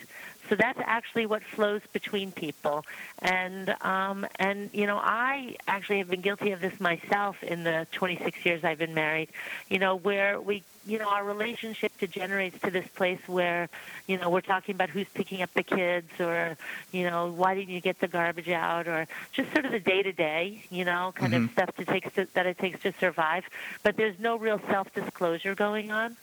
So 0.48 0.54
that's 0.54 0.78
actually 0.84 1.26
what 1.26 1.42
flows 1.42 1.80
between 1.92 2.30
people, 2.30 2.84
and 3.20 3.74
um, 3.80 4.26
and 4.38 4.70
you 4.72 4.86
know 4.86 4.96
I 4.98 5.56
actually 5.66 5.98
have 5.98 6.08
been 6.08 6.20
guilty 6.20 6.52
of 6.52 6.60
this 6.60 6.78
myself 6.78 7.42
in 7.42 7.64
the 7.64 7.86
26 7.92 8.44
years 8.44 8.62
I've 8.62 8.78
been 8.78 8.94
married. 8.94 9.28
You 9.68 9.78
know 9.80 9.96
where 9.96 10.40
we 10.40 10.62
you 10.86 10.98
know 11.00 11.08
our 11.08 11.24
relationship 11.24 11.90
degenerates 11.98 12.60
to 12.62 12.70
this 12.70 12.86
place 12.94 13.18
where 13.26 13.68
you 14.06 14.18
know 14.18 14.30
we're 14.30 14.40
talking 14.40 14.74
about 14.76 14.88
who's 14.88 15.08
picking 15.14 15.42
up 15.42 15.52
the 15.54 15.64
kids 15.64 16.08
or 16.20 16.56
you 16.92 17.02
know 17.10 17.32
why 17.32 17.54
didn't 17.56 17.74
you 17.74 17.80
get 17.80 17.98
the 17.98 18.06
garbage 18.06 18.48
out 18.48 18.86
or 18.86 19.08
just 19.32 19.52
sort 19.52 19.64
of 19.64 19.72
the 19.72 19.80
day 19.80 20.02
to 20.04 20.12
day 20.12 20.62
you 20.70 20.84
know 20.84 21.12
kind 21.16 21.32
Mhm. 21.32 21.46
of 21.46 21.50
stuff 21.52 21.70
that 21.76 21.88
takes 21.88 22.14
to, 22.14 22.28
that 22.34 22.46
it 22.46 22.56
takes 22.58 22.80
to 22.82 22.92
survive. 23.00 23.42
But 23.82 23.96
there's 23.96 24.18
no 24.20 24.36
real 24.36 24.60
self 24.70 24.92
disclosure 24.94 25.56
going 25.56 25.90
on. 25.90 26.16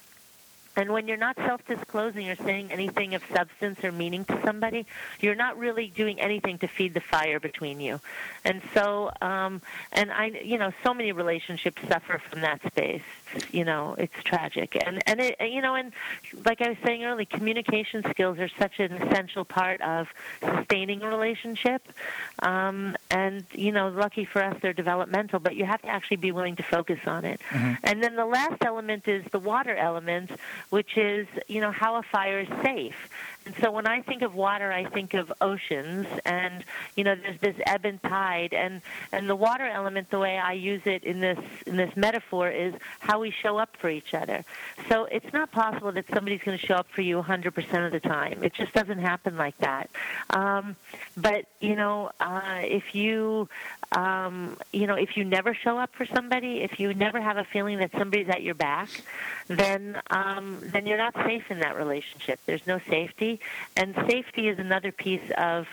And 0.75 0.91
when 0.91 1.07
you're 1.07 1.17
not 1.17 1.35
self-disclosing 1.37 2.29
or 2.29 2.35
saying 2.35 2.71
anything 2.71 3.13
of 3.13 3.23
substance 3.33 3.83
or 3.83 3.91
meaning 3.91 4.25
to 4.25 4.39
somebody, 4.43 4.85
you're 5.19 5.35
not 5.35 5.57
really 5.57 5.87
doing 5.87 6.19
anything 6.19 6.57
to 6.59 6.67
feed 6.67 6.93
the 6.93 7.01
fire 7.01 7.39
between 7.39 7.79
you. 7.79 7.99
And 8.43 8.61
so, 8.73 9.11
um, 9.21 9.61
and 9.91 10.11
I, 10.11 10.27
you 10.43 10.57
know, 10.57 10.71
so 10.83 10.93
many 10.93 11.11
relationships 11.11 11.81
suffer 11.87 12.21
from 12.29 12.41
that 12.41 12.61
space. 12.65 13.03
You 13.51 13.65
know, 13.65 13.95
it's 13.97 14.13
tragic. 14.23 14.77
And 14.85 15.01
and 15.07 15.19
it, 15.19 15.35
you 15.41 15.61
know, 15.61 15.75
and 15.75 15.91
like 16.45 16.61
I 16.61 16.69
was 16.69 16.77
saying 16.85 17.03
earlier, 17.03 17.25
communication 17.25 18.03
skills 18.09 18.37
are 18.39 18.49
such 18.59 18.79
an 18.79 18.93
essential 18.93 19.43
part 19.45 19.81
of 19.81 20.07
sustaining 20.39 21.01
a 21.01 21.07
relationship. 21.07 21.87
Um, 22.39 22.95
and 23.09 23.43
you 23.51 23.71
know, 23.71 23.89
lucky 23.89 24.25
for 24.25 24.43
us, 24.43 24.55
they're 24.61 24.73
developmental, 24.73 25.39
but 25.39 25.55
you 25.55 25.65
have 25.65 25.81
to 25.81 25.87
actually 25.87 26.17
be 26.17 26.31
willing 26.31 26.55
to 26.57 26.63
focus 26.63 26.99
on 27.07 27.25
it. 27.25 27.41
And 27.83 28.03
then 28.03 28.15
the 28.15 28.25
last 28.25 28.63
element 28.63 29.07
is 29.07 29.23
the 29.31 29.39
water 29.39 29.75
element, 29.75 30.31
which 30.73 30.97
is, 30.97 31.27
you 31.47 31.61
know, 31.61 31.69
how 31.69 31.97
a 31.97 32.01
fire 32.01 32.39
is 32.39 32.47
safe. 32.63 32.95
And 33.45 33.55
so 33.61 33.71
when 33.71 33.87
I 33.87 34.01
think 34.01 34.21
of 34.21 34.35
water, 34.35 34.71
I 34.71 34.85
think 34.85 35.13
of 35.13 35.31
oceans, 35.41 36.07
and 36.25 36.63
you 36.95 37.03
know, 37.03 37.15
there's 37.15 37.39
this 37.39 37.55
ebb 37.65 37.85
and 37.85 38.01
tide, 38.03 38.53
and 38.53 38.81
and 39.11 39.29
the 39.29 39.35
water 39.35 39.65
element, 39.65 40.09
the 40.09 40.19
way 40.19 40.37
I 40.37 40.53
use 40.53 40.81
it 40.85 41.03
in 41.03 41.19
this 41.19 41.39
in 41.65 41.75
this 41.75 41.95
metaphor, 41.95 42.49
is 42.49 42.73
how 42.99 43.19
we 43.19 43.31
show 43.31 43.57
up 43.57 43.75
for 43.77 43.89
each 43.89 44.13
other. 44.13 44.45
So 44.89 45.05
it's 45.05 45.31
not 45.33 45.51
possible 45.51 45.91
that 45.91 46.05
somebody's 46.13 46.41
going 46.41 46.57
to 46.57 46.65
show 46.65 46.75
up 46.75 46.87
for 46.89 47.01
you 47.01 47.21
100% 47.21 47.85
of 47.85 47.91
the 47.91 47.99
time. 47.99 48.43
It 48.43 48.53
just 48.53 48.73
doesn't 48.73 48.99
happen 48.99 49.37
like 49.37 49.57
that. 49.59 49.89
Um, 50.29 50.75
but 51.17 51.45
you 51.59 51.75
know, 51.75 52.11
uh, 52.19 52.61
if 52.63 52.95
you 52.95 53.49
um, 53.93 54.57
you 54.71 54.87
know, 54.87 54.95
if 54.95 55.15
you 55.17 55.23
never 55.23 55.53
show 55.53 55.77
up 55.77 55.91
for 55.93 56.05
somebody, 56.05 56.61
if 56.61 56.79
you 56.79 56.93
never 56.93 57.21
have 57.21 57.37
a 57.37 57.43
feeling 57.43 57.79
that 57.79 57.91
somebody's 57.97 58.29
at 58.29 58.41
your 58.41 58.55
back, 58.55 58.89
then 59.47 60.01
um, 60.09 60.57
then 60.61 60.85
you're 60.85 60.97
not 60.97 61.13
safe 61.25 61.49
in 61.49 61.59
that 61.59 61.75
relationship. 61.75 62.39
There's 62.45 62.65
no 62.65 62.79
safety, 62.89 63.32
and 63.75 63.95
safety 64.07 64.47
is 64.47 64.59
another 64.59 64.91
piece 64.91 65.31
of 65.37 65.67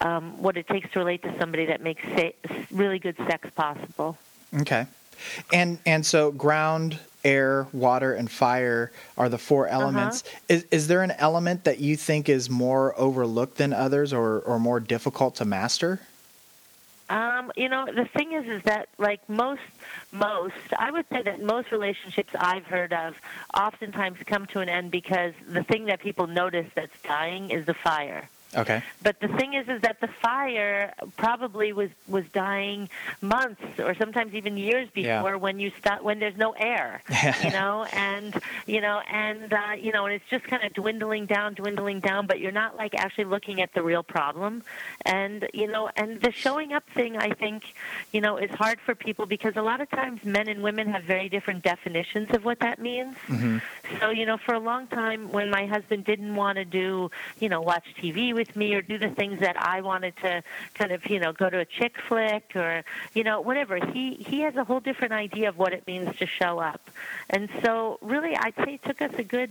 um, 0.00 0.40
what 0.42 0.56
it 0.56 0.66
takes 0.68 0.90
to 0.92 0.98
relate 0.98 1.22
to 1.22 1.38
somebody 1.38 1.66
that 1.66 1.80
makes 1.80 2.02
sa- 2.16 2.30
really 2.70 2.98
good 2.98 3.16
sex 3.28 3.48
possible. 3.50 4.18
Okay. 4.60 4.86
And 5.52 5.78
and 5.84 6.04
so 6.04 6.32
ground, 6.32 6.98
air, 7.24 7.66
water, 7.72 8.14
and 8.14 8.30
fire 8.30 8.90
are 9.18 9.28
the 9.28 9.38
four 9.38 9.68
elements. 9.68 10.24
Is 10.48 10.64
is 10.70 10.88
there 10.88 11.02
an 11.02 11.12
element 11.12 11.64
that 11.64 11.78
you 11.78 11.96
think 11.96 12.28
is 12.28 12.48
more 12.48 12.98
overlooked 12.98 13.58
than 13.58 13.72
others 13.72 14.12
or, 14.12 14.40
or 14.40 14.58
more 14.58 14.80
difficult 14.80 15.36
to 15.36 15.44
master? 15.44 16.00
Um, 17.10 17.50
you 17.56 17.68
know, 17.68 17.86
the 17.86 18.04
thing 18.04 18.32
is, 18.32 18.46
is 18.46 18.62
that 18.62 18.88
like 18.96 19.28
most, 19.28 19.60
most, 20.12 20.54
I 20.78 20.92
would 20.92 21.06
say 21.10 21.22
that 21.22 21.42
most 21.42 21.72
relationships 21.72 22.30
I've 22.38 22.64
heard 22.64 22.92
of 22.92 23.16
oftentimes 23.52 24.18
come 24.26 24.46
to 24.46 24.60
an 24.60 24.68
end 24.68 24.92
because 24.92 25.34
the 25.48 25.64
thing 25.64 25.86
that 25.86 25.98
people 25.98 26.28
notice 26.28 26.66
that's 26.76 27.02
dying 27.02 27.50
is 27.50 27.66
the 27.66 27.74
fire. 27.74 28.28
Okay. 28.56 28.82
But 29.02 29.20
the 29.20 29.28
thing 29.28 29.54
is, 29.54 29.68
is 29.68 29.80
that 29.82 30.00
the 30.00 30.08
fire 30.08 30.92
probably 31.16 31.72
was 31.72 31.90
was 32.08 32.24
dying 32.32 32.88
months 33.20 33.62
or 33.78 33.94
sometimes 33.94 34.34
even 34.34 34.56
years 34.56 34.88
Yeah. 34.94 35.18
before 35.20 35.38
when 35.38 35.60
you 35.60 35.70
start 35.78 36.02
when 36.02 36.18
there's 36.18 36.36
no 36.36 36.52
air, 36.52 37.02
you 37.44 37.50
know, 37.58 37.84
and 37.92 38.34
you 38.66 38.80
know, 38.80 39.00
and 39.10 39.52
uh, 39.52 39.72
you 39.78 39.92
know, 39.92 40.06
and 40.06 40.14
it's 40.14 40.28
just 40.28 40.44
kind 40.44 40.64
of 40.64 40.72
dwindling 40.74 41.26
down, 41.26 41.54
dwindling 41.54 42.00
down. 42.00 42.26
But 42.26 42.40
you're 42.40 42.50
not 42.50 42.76
like 42.76 42.94
actually 42.94 43.24
looking 43.26 43.60
at 43.62 43.72
the 43.74 43.82
real 43.82 44.02
problem, 44.02 44.64
and 45.06 45.48
you 45.54 45.68
know, 45.68 45.88
and 45.94 46.20
the 46.20 46.32
showing 46.32 46.72
up 46.72 46.84
thing, 46.90 47.16
I 47.16 47.30
think, 47.30 47.62
you 48.12 48.20
know, 48.20 48.36
is 48.36 48.50
hard 48.50 48.80
for 48.80 48.94
people 48.96 49.26
because 49.26 49.54
a 49.56 49.62
lot 49.62 49.80
of 49.80 49.88
times 49.90 50.24
men 50.24 50.48
and 50.48 50.62
women 50.62 50.88
have 50.88 51.04
very 51.04 51.28
different 51.28 51.62
definitions 51.62 52.30
of 52.30 52.44
what 52.44 52.58
that 52.60 52.80
means. 52.80 53.16
So, 54.00 54.10
you 54.10 54.24
know, 54.26 54.36
for 54.38 54.54
a 54.54 54.58
long 54.58 54.86
time 54.88 55.30
when 55.32 55.50
my 55.50 55.66
husband 55.66 56.04
didn't 56.04 56.34
want 56.34 56.56
to 56.56 56.64
do, 56.64 57.10
you 57.38 57.48
know, 57.48 57.60
watch 57.60 57.84
TV 58.00 58.32
with 58.40 58.56
me 58.56 58.74
or 58.74 58.80
do 58.80 58.96
the 58.96 59.10
things 59.10 59.38
that 59.40 59.60
I 59.62 59.82
wanted 59.82 60.16
to 60.24 60.42
kind 60.72 60.92
of, 60.92 61.04
you 61.10 61.20
know, 61.20 61.30
go 61.32 61.50
to 61.50 61.58
a 61.58 61.64
chick 61.66 61.96
flick 62.08 62.56
or, 62.56 62.82
you 63.12 63.22
know, 63.22 63.42
whatever, 63.42 63.76
he 63.92 64.14
he 64.14 64.40
has 64.40 64.56
a 64.56 64.64
whole 64.64 64.80
different 64.80 65.12
idea 65.12 65.50
of 65.50 65.58
what 65.58 65.74
it 65.74 65.86
means 65.86 66.16
to 66.16 66.26
show 66.26 66.58
up. 66.58 66.80
And 67.28 67.50
so, 67.62 67.98
really, 68.00 68.34
I'd 68.34 68.54
say 68.56 68.74
it 68.74 68.82
took 68.82 69.02
us 69.02 69.12
a 69.18 69.24
good 69.24 69.50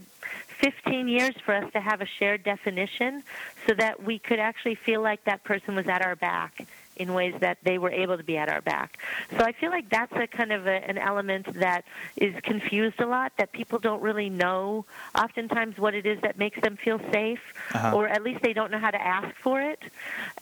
15 0.57 1.07
years 1.07 1.35
for 1.45 1.53
us 1.53 1.71
to 1.73 1.79
have 1.79 2.01
a 2.01 2.07
shared 2.07 2.43
definition 2.43 3.23
so 3.67 3.75
that 3.75 4.01
we 4.03 4.17
could 4.17 4.39
actually 4.39 4.75
feel 4.75 5.01
like 5.01 5.23
that 5.25 5.43
person 5.43 5.75
was 5.75 5.87
at 5.87 6.01
our 6.01 6.15
back 6.15 6.65
in 6.99 7.13
ways 7.13 7.33
that 7.39 7.57
they 7.63 7.77
were 7.77 7.89
able 7.89 8.17
to 8.17 8.23
be 8.23 8.37
at 8.37 8.49
our 8.49 8.61
back. 8.61 8.99
So 9.31 9.37
I 9.39 9.53
feel 9.53 9.71
like 9.71 9.89
that's 9.89 10.11
a 10.13 10.27
kind 10.27 10.51
of 10.51 10.67
a, 10.67 10.87
an 10.87 10.97
element 10.97 11.51
that 11.59 11.85
is 12.17 12.35
confused 12.43 12.99
a 12.99 13.05
lot, 13.05 13.31
that 13.37 13.51
people 13.53 13.79
don't 13.79 14.01
really 14.01 14.29
know 14.29 14.85
oftentimes 15.17 15.77
what 15.79 15.95
it 15.95 16.05
is 16.05 16.19
that 16.21 16.37
makes 16.37 16.59
them 16.61 16.75
feel 16.77 16.99
safe, 17.11 17.39
Uh-huh. 17.73 17.95
or 17.95 18.07
at 18.07 18.21
least 18.21 18.41
they 18.41 18.53
don't 18.53 18.69
know 18.69 18.79
how 18.79 18.91
to 18.91 19.01
ask 19.01 19.33
for 19.37 19.61
it. 19.61 19.81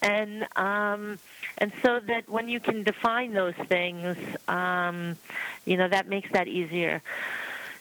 And 0.01 0.47
um, 0.55 1.19
and 1.59 1.71
so 1.83 1.99
that 2.07 2.27
when 2.27 2.49
you 2.49 2.59
can 2.59 2.83
define 2.83 3.33
those 3.33 3.55
things, 3.67 4.17
um, 4.47 5.15
you 5.65 5.77
know, 5.77 5.87
that 5.87 6.07
makes 6.09 6.29
that 6.31 6.47
easier. 6.47 7.01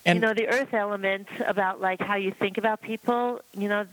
And- 0.05 0.17
you 0.17 0.21
know, 0.21 0.35
the 0.35 0.49
earth 0.49 0.73
element 0.75 1.29
about 1.47 1.81
like 1.81 2.01
how 2.01 2.17
you 2.17 2.31
think 2.31 2.59
about 2.59 2.81
people, 2.83 3.41
you 3.55 3.69
know, 3.69 3.87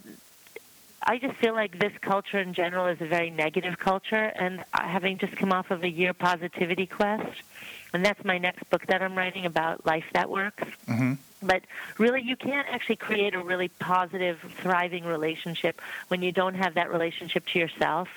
I 1.06 1.18
just 1.18 1.36
feel 1.36 1.54
like 1.54 1.80
this 1.80 1.94
culture 2.02 2.40
in 2.40 2.54
general 2.54 2.88
is 2.88 3.02
a 3.02 3.06
very 3.06 3.30
negative 3.30 3.78
culture, 3.78 4.32
and 4.36 4.64
having 4.72 5.18
just 5.18 5.36
come 5.36 5.52
off 5.52 5.70
of 5.70 5.84
a 5.84 5.90
year 5.90 6.14
positivity 6.14 6.86
quest, 6.86 7.42
and 7.94 8.06
that's 8.06 8.24
my 8.24 8.38
next 8.38 8.70
book 8.70 8.86
that 8.88 9.02
I'm 9.02 9.18
writing 9.18 9.46
about 9.46 9.86
life 9.86 10.06
that 10.14 10.30
works. 10.30 10.64
hmm 10.88 11.14
But 11.44 11.64
really, 11.98 12.22
you 12.22 12.36
can't 12.36 12.68
actually 12.70 12.96
create 12.98 13.36
a 13.36 13.40
really 13.40 13.68
positive, 13.80 14.40
thriving 14.58 15.06
relationship 15.06 15.82
when 16.08 16.22
you 16.22 16.32
don't 16.32 16.56
have 16.56 16.74
that 16.76 16.92
relationship 16.92 17.46
to 17.48 17.60
yourself. 17.60 18.08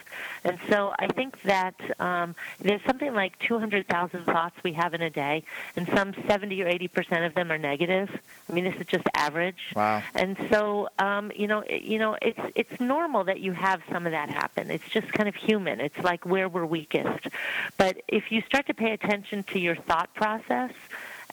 And 0.45 0.59
so 0.69 0.93
I 0.99 1.09
think 1.09 1.41
that 1.43 1.75
um, 2.01 2.35
there's 2.61 2.83
something 2.87 3.13
like 3.15 3.39
200,000 3.41 4.25
thoughts 4.25 4.57
we 4.63 4.73
have 4.73 4.95
in 4.95 5.03
a 5.03 5.11
day, 5.11 5.45
and 5.77 5.89
some 5.95 6.15
70 6.27 6.63
or 6.63 6.69
80 6.69 6.89
percent 6.89 7.25
of 7.25 7.35
them 7.35 7.51
are 7.51 7.59
negative. 7.59 8.09
I 8.49 8.53
mean, 8.53 8.65
this 8.65 8.77
is 8.81 8.87
just 8.87 9.05
average. 9.15 9.73
Wow. 9.75 10.03
And 10.15 10.37
so, 10.51 10.89
um, 10.99 11.33
you 11.35 11.47
know, 11.47 11.61
it- 11.61 11.83
you 11.83 11.99
know, 11.99 12.17
it's 12.21 12.41
it's 12.55 12.81
normal 12.81 13.25
that 13.25 13.41
you 13.41 13.53
have 13.53 13.81
some 13.93 14.07
of 14.07 14.13
that 14.13 14.29
happen. 14.29 14.71
It's 14.71 14.89
just 14.89 15.13
kind 15.13 15.29
of 15.29 15.35
human. 15.35 15.81
It's 15.81 15.99
like 15.99 16.27
where 16.27 16.49
we're 16.49 16.67
weakest. 16.67 17.29
But 17.77 18.03
if 18.09 18.31
you 18.33 18.41
start 18.43 18.67
to 18.67 18.75
pay 18.75 18.93
attention 18.93 19.43
to 19.45 19.59
your 19.59 19.77
thought 19.77 20.13
process 20.15 20.73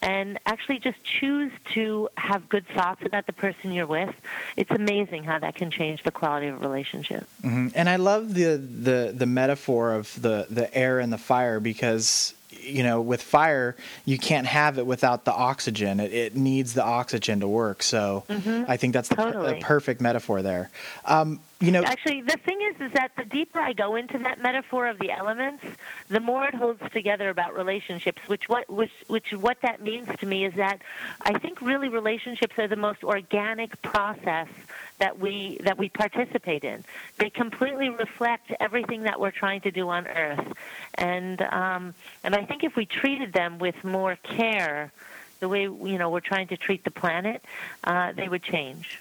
and 0.01 0.39
actually 0.45 0.79
just 0.79 0.97
choose 1.03 1.51
to 1.73 2.09
have 2.17 2.49
good 2.49 2.67
thoughts 2.67 3.01
about 3.05 3.25
the 3.25 3.33
person 3.33 3.71
you're 3.71 3.87
with, 3.87 4.13
it's 4.57 4.71
amazing 4.71 5.23
how 5.23 5.39
that 5.39 5.55
can 5.55 5.71
change 5.71 6.03
the 6.03 6.11
quality 6.11 6.47
of 6.47 6.55
a 6.55 6.57
relationship. 6.59 7.27
hmm 7.41 7.67
And 7.75 7.87
I 7.89 7.95
love 7.97 8.33
the, 8.33 8.57
the 8.57 9.13
the 9.15 9.25
metaphor 9.25 9.93
of 9.93 10.21
the 10.21 10.47
the 10.49 10.73
air 10.75 10.99
and 10.99 11.11
the 11.13 11.17
fire 11.17 11.59
because 11.59 12.33
you 12.61 12.83
know, 12.83 13.01
with 13.01 13.21
fire, 13.21 13.75
you 14.05 14.17
can't 14.17 14.47
have 14.47 14.77
it 14.77 14.85
without 14.85 15.25
the 15.25 15.33
oxygen. 15.33 15.99
It, 15.99 16.13
it 16.13 16.35
needs 16.35 16.73
the 16.73 16.83
oxygen 16.83 17.41
to 17.41 17.47
work. 17.47 17.83
So 17.83 18.23
I 18.29 18.77
think 18.77 18.93
that's 18.93 19.09
the 19.09 19.15
per- 19.15 19.33
Totally. 19.33 19.57
a 19.59 19.61
perfect 19.61 19.99
metaphor 19.99 20.41
there. 20.41 20.69
Um, 21.05 21.39
you 21.59 21.71
know, 21.71 21.83
Actually, 21.83 22.21
the 22.21 22.37
thing 22.37 22.59
is, 22.61 22.81
is 22.81 22.91
that 22.91 23.11
the 23.15 23.23
deeper 23.23 23.59
I 23.59 23.73
go 23.73 23.95
into 23.95 24.17
that 24.19 24.41
metaphor 24.41 24.87
of 24.87 24.99
the 24.99 25.11
elements, 25.11 25.63
the 26.09 26.19
more 26.19 26.45
it 26.45 26.53
holds 26.53 26.81
together 26.91 27.29
about 27.29 27.55
relationships. 27.55 28.21
Which 28.27 28.49
what 28.49 28.69
which 28.69 28.91
which 29.07 29.31
what 29.31 29.61
that 29.61 29.81
means 29.81 30.09
to 30.19 30.25
me 30.25 30.45
is 30.45 30.53
that 30.55 30.81
I 31.21 31.37
think 31.39 31.61
really 31.61 31.87
relationships 31.87 32.57
are 32.57 32.67
the 32.67 32.75
most 32.75 33.03
organic 33.03 33.81
process 33.81 34.49
that 34.97 35.19
we 35.19 35.57
that 35.63 35.77
we 35.77 35.89
participate 35.89 36.63
in. 36.63 36.83
They 37.17 37.29
completely 37.29 37.89
reflect 37.89 38.51
everything 38.59 39.03
that 39.03 39.19
we're 39.19 39.31
trying 39.31 39.61
to 39.61 39.71
do 39.71 39.89
on 39.89 40.07
Earth, 40.07 40.53
and 40.95 41.41
um, 41.43 41.93
and 42.23 42.35
I 42.35 42.43
think 42.45 42.63
if 42.63 42.75
we 42.75 42.85
treated 42.85 43.31
them 43.31 43.57
with 43.57 43.83
more 43.83 44.17
care, 44.17 44.91
the 45.39 45.47
way 45.47 45.61
you 45.61 45.97
know 45.97 46.09
we're 46.09 46.19
trying 46.19 46.47
to 46.47 46.57
treat 46.57 46.83
the 46.83 46.91
planet, 46.91 47.43
uh, 47.85 48.11
they 48.11 48.27
would 48.27 48.43
change. 48.43 48.99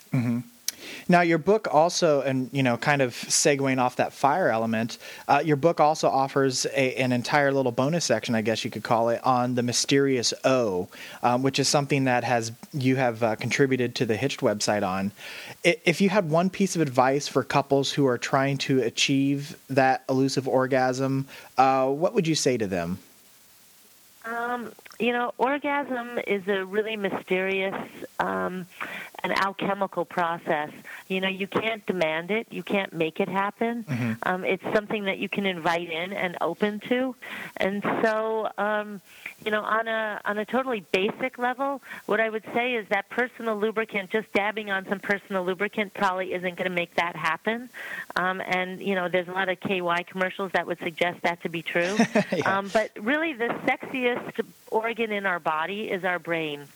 Now, 1.08 1.20
your 1.20 1.38
book 1.38 1.68
also, 1.70 2.20
and 2.22 2.48
you 2.52 2.62
know, 2.62 2.76
kind 2.76 3.02
of 3.02 3.14
segueing 3.14 3.78
off 3.78 3.96
that 3.96 4.12
fire 4.12 4.48
element, 4.48 4.98
uh, 5.28 5.42
your 5.44 5.56
book 5.56 5.80
also 5.80 6.08
offers 6.08 6.66
a, 6.66 6.94
an 6.96 7.12
entire 7.12 7.52
little 7.52 7.72
bonus 7.72 8.04
section, 8.04 8.34
I 8.34 8.42
guess 8.42 8.64
you 8.64 8.70
could 8.70 8.82
call 8.82 9.08
it, 9.08 9.24
on 9.24 9.54
the 9.54 9.62
mysterious 9.62 10.34
O, 10.44 10.88
um, 11.22 11.42
which 11.42 11.58
is 11.58 11.68
something 11.68 12.04
that 12.04 12.24
has 12.24 12.52
you 12.72 12.96
have 12.96 13.22
uh, 13.22 13.36
contributed 13.36 13.94
to 13.96 14.06
the 14.06 14.16
Hitched 14.16 14.40
website 14.40 14.86
on. 14.86 15.12
If 15.64 16.00
you 16.00 16.08
had 16.08 16.30
one 16.30 16.50
piece 16.50 16.76
of 16.76 16.82
advice 16.82 17.28
for 17.28 17.44
couples 17.44 17.92
who 17.92 18.06
are 18.06 18.18
trying 18.18 18.58
to 18.58 18.80
achieve 18.82 19.56
that 19.68 20.04
elusive 20.08 20.48
orgasm, 20.48 21.26
uh, 21.58 21.88
what 21.88 22.14
would 22.14 22.26
you 22.26 22.34
say 22.34 22.56
to 22.56 22.66
them? 22.66 22.98
Um, 24.24 24.72
you 25.02 25.12
know, 25.12 25.32
orgasm 25.36 26.20
is 26.28 26.46
a 26.46 26.64
really 26.64 26.96
mysterious 26.96 27.74
um, 28.20 28.66
and 29.24 29.36
alchemical 29.36 30.04
process. 30.04 30.70
You 31.08 31.20
know, 31.20 31.28
you 31.28 31.48
can't 31.48 31.84
demand 31.86 32.30
it, 32.30 32.46
you 32.52 32.62
can't 32.62 32.92
make 32.92 33.18
it 33.18 33.28
happen. 33.28 33.84
Um, 34.22 34.44
it's 34.44 34.62
something 34.72 35.04
that 35.06 35.18
you 35.18 35.28
can 35.28 35.44
invite 35.44 35.90
in 35.90 36.12
and 36.12 36.36
open 36.40 36.78
to. 36.88 37.16
And 37.56 37.82
so, 38.02 38.48
um, 38.58 39.00
you 39.44 39.50
know, 39.50 39.62
on 39.62 39.88
a 39.88 40.20
on 40.24 40.38
a 40.38 40.44
totally 40.44 40.84
basic 40.92 41.36
level, 41.36 41.82
what 42.06 42.20
I 42.20 42.28
would 42.30 42.44
say 42.54 42.74
is 42.74 42.86
that 42.90 43.10
personal 43.10 43.56
lubricant, 43.56 44.10
just 44.10 44.32
dabbing 44.32 44.70
on 44.70 44.86
some 44.88 45.00
personal 45.00 45.44
lubricant, 45.44 45.94
probably 45.94 46.32
isn't 46.32 46.54
going 46.54 46.70
to 46.70 46.74
make 46.74 46.94
that 46.94 47.16
happen. 47.16 47.70
Um, 48.14 48.40
and 48.40 48.80
you 48.80 48.94
know, 48.94 49.08
there's 49.08 49.26
a 49.26 49.32
lot 49.32 49.48
of 49.48 49.58
KY 49.58 50.04
commercials 50.06 50.52
that 50.52 50.64
would 50.68 50.78
suggest 50.78 51.22
that 51.22 51.42
to 51.42 51.48
be 51.48 51.62
true. 51.62 51.96
Yeah. 52.32 52.58
um, 52.58 52.70
but 52.72 52.90
really, 52.98 53.32
the 53.34 53.48
sexiest 53.66 54.40
organ 54.72 55.12
in 55.12 55.26
our 55.26 55.38
body 55.38 55.90
is 55.90 56.04
our 56.04 56.18
brain. 56.18 56.66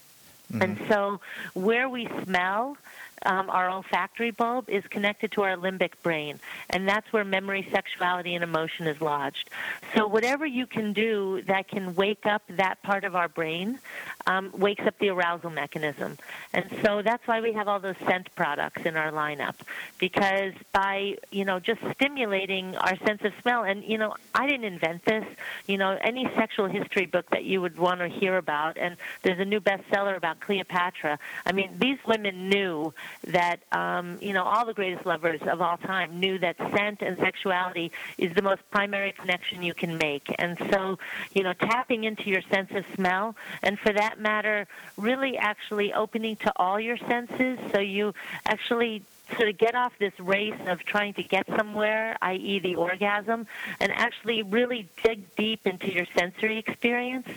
And 0.53 0.79
mm-hmm. 0.79 0.89
so, 0.89 1.21
where 1.55 1.89
we 1.89 2.09
smell, 2.23 2.77
um, 3.25 3.51
our 3.51 3.71
olfactory 3.71 4.31
bulb 4.31 4.69
is 4.69 4.85
connected 4.87 5.33
to 5.33 5.43
our 5.43 5.57
limbic 5.57 5.93
brain, 6.03 6.39
and 6.71 6.89
that's 6.89 7.13
where 7.13 7.25
memory, 7.25 7.67
sexuality, 7.73 8.35
and 8.35 8.45
emotion 8.45 8.87
is 8.87 9.01
lodged. 9.01 9.51
So, 9.95 10.07
whatever 10.07 10.45
you 10.45 10.67
can 10.67 10.93
do 10.93 11.43
that 11.47 11.69
can 11.69 11.95
wake 11.95 12.27
up 12.27 12.43
that 12.51 12.83
part 12.83 13.05
of 13.05 13.17
our 13.17 13.29
brain 13.29 13.79
um, 14.27 14.51
wakes 14.57 14.87
up 14.87 14.99
the 14.99 15.09
arousal 15.09 15.51
mechanism. 15.51 16.19
And 16.53 16.67
so, 16.83 17.03
that's 17.03 17.27
why 17.27 17.41
we 17.41 17.53
have 17.53 17.69
all 17.69 17.81
those 17.81 17.97
scent 18.07 18.35
products 18.35 18.83
in 18.85 18.97
our 18.97 19.11
lineup, 19.11 19.55
because 19.99 20.53
by 20.73 21.17
you 21.31 21.45
know 21.45 21.59
just 21.59 21.81
stimulating 21.95 22.77
our 22.77 22.97
sense 22.99 23.23
of 23.25 23.33
smell, 23.43 23.65
and 23.65 23.83
you 23.85 23.99
know 23.99 24.15
I 24.35 24.47
didn't 24.47 24.65
invent 24.65 25.05
this. 25.05 25.25
You 25.67 25.79
know, 25.79 25.99
any 26.01 26.29
sexual 26.37 26.67
history 26.67 27.07
book 27.07 27.31
that 27.31 27.45
you 27.45 27.61
would 27.61 27.79
want 27.79 28.01
to 28.01 28.09
hear 28.09 28.37
about, 28.37 28.77
and 28.77 28.97
there's 29.23 29.41
a 29.41 29.45
new 29.45 29.61
bestseller 29.61 30.17
about 30.17 30.41
Cleopatra. 30.41 31.19
I 31.45 31.53
mean, 31.53 31.71
these 31.79 31.99
women 32.07 32.49
knew 32.49 32.93
that 33.29 33.61
um, 33.73 34.19
you 34.21 34.33
know 34.33 34.45
all 34.45 34.65
the 34.65 34.75
greatest 34.75 35.07
lovers 35.07 35.41
of 35.43 35.61
all 35.61 35.77
time 35.77 36.19
knew 36.19 36.39
that 36.39 36.57
scent 36.75 37.03
and 37.03 37.19
sexuality 37.19 37.93
is 38.19 38.33
the 38.35 38.43
most 38.43 38.63
primary 38.71 39.13
connection 39.13 39.63
you 39.63 39.75
can 39.75 39.99
make, 39.99 40.35
and 40.39 40.59
so 40.71 40.99
you 41.35 41.43
know 41.43 41.53
tapping 41.53 42.05
into 42.05 42.31
your 42.31 42.43
sense 42.43 42.71
of 42.73 42.85
smell, 42.95 43.37
and 43.63 43.79
for 43.79 43.93
that 43.93 44.21
matter, 44.21 44.67
really 44.97 45.37
actually 45.37 45.93
opening 45.93 46.37
to 46.37 46.53
all 46.57 46.79
your 46.79 46.97
senses, 46.97 47.59
so 47.73 47.81
you 47.81 48.15
actually 48.47 49.03
sort 49.37 49.49
of 49.49 49.59
get 49.59 49.75
off 49.75 49.93
this 49.99 50.13
race 50.21 50.55
of 50.67 50.81
trying 50.85 51.15
to 51.15 51.23
get 51.23 51.47
somewhere, 51.57 52.17
i.e., 52.23 52.59
the 52.61 52.77
orgasm, 52.77 53.47
and 53.81 53.93
actually 53.93 54.43
really 54.43 54.89
dig 55.03 55.35
deep 55.37 55.67
into 55.67 55.93
your 55.93 56.07
sensory 56.17 56.59
experience. 56.59 57.29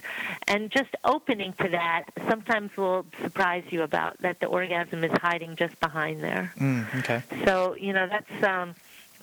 And 0.48 0.72
just 0.72 0.96
opening 1.04 1.54
to 1.62 1.70
that 1.70 2.06
sometimes 2.28 2.76
will 2.78 3.06
surprise 3.22 3.64
you 3.70 3.84
about 3.84 4.22
that 4.22 4.40
the 4.40 4.48
orgasm 4.48 5.04
is 5.04 5.12
hiding 5.22 5.56
just 5.56 5.80
behind 5.80 6.24
there. 6.24 6.54
Mm, 6.60 7.00
okay. 7.00 7.24
So, 7.46 7.76
you 7.76 7.94
know, 7.94 8.08
that's. 8.08 8.44
Um, 8.44 8.76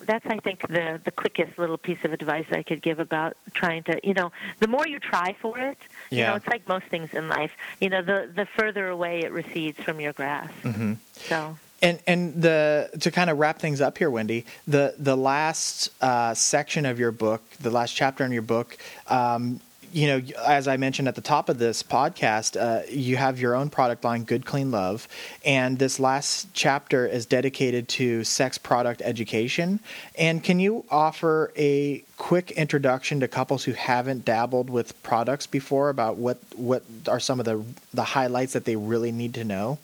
that's 0.05 0.27
I 0.27 0.37
think 0.41 0.61
the 0.69 1.01
the 1.03 1.11
quickest 1.11 1.59
little 1.59 1.79
piece 1.79 2.05
of 2.05 2.13
advice 2.13 2.45
I 2.53 2.63
could 2.63 2.83
give 2.83 3.01
about 3.01 3.35
trying 3.55 3.83
to 3.85 3.99
you 4.05 4.13
know 4.13 4.31
the 4.61 4.69
more 4.69 4.87
you 4.87 4.99
try 4.99 5.35
for 5.41 5.59
it 5.59 5.79
yeah. 6.11 6.19
you 6.19 6.25
know 6.27 6.35
it's 6.35 6.47
like 6.49 6.69
most 6.69 6.85
things 6.87 7.15
in 7.15 7.29
life 7.29 7.53
you 7.81 7.89
know 7.89 8.03
the 8.03 8.31
the 8.35 8.45
further 8.45 8.89
away 8.89 9.21
it 9.21 9.33
recedes 9.33 9.79
from 9.81 9.99
your 9.99 10.13
grasp 10.13 10.53
Mm-hmm. 10.65 10.95
so 11.15 11.57
And 11.83 11.99
and 12.07 12.41
the 12.41 12.91
to 13.01 13.11
kind 13.11 13.29
of 13.29 13.39
wrap 13.39 13.59
things 13.59 13.81
up 13.81 13.99
here, 13.99 14.11
Wendy, 14.11 14.47
the 14.67 14.95
the 14.99 15.17
last 15.17 15.91
uh, 16.01 16.33
section 16.35 16.87
of 16.87 16.99
your 16.99 17.13
book, 17.13 17.43
the 17.61 17.71
last 17.71 17.95
chapter 17.95 18.25
in 18.25 18.33
your 18.33 18.43
book, 18.43 18.79
um, 19.09 19.61
you 19.97 20.07
know, 20.07 20.23
as 20.47 20.69
I 20.69 20.77
mentioned 20.77 21.09
at 21.09 21.15
the 21.15 21.21
top 21.21 21.49
of 21.49 21.59
this 21.59 21.83
podcast, 21.83 22.61
uh, 22.61 22.83
you 22.91 23.17
have 23.17 23.41
your 23.41 23.55
own 23.55 23.71
product 23.71 24.05
line, 24.05 24.25
Good 24.25 24.45
Clean 24.45 24.71
Love, 24.71 25.09
and 25.45 25.79
this 25.79 25.99
last 25.99 26.49
chapter 26.53 27.07
is 27.07 27.25
dedicated 27.25 27.89
to 27.89 28.23
sex 28.25 28.59
product 28.59 29.01
education. 29.03 29.81
And 30.19 30.45
can 30.45 30.61
you 30.61 30.85
offer 30.91 31.53
a 31.57 32.05
quick 32.19 32.51
introduction 32.53 33.21
to 33.21 33.29
couples 33.29 33.65
who 33.65 33.73
haven't 33.73 34.25
dabbled 34.25 34.69
with 34.71 35.03
products 35.03 35.47
before 35.47 35.89
about 35.89 36.17
what 36.17 36.39
what 36.57 36.83
are 37.09 37.21
some 37.21 37.41
of 37.41 37.47
the 37.47 37.65
the 37.95 38.05
highlights 38.05 38.53
that 38.53 38.67
they 38.67 38.77
really 38.77 39.13
need 39.13 39.35
to 39.35 39.45
know? 39.45 39.79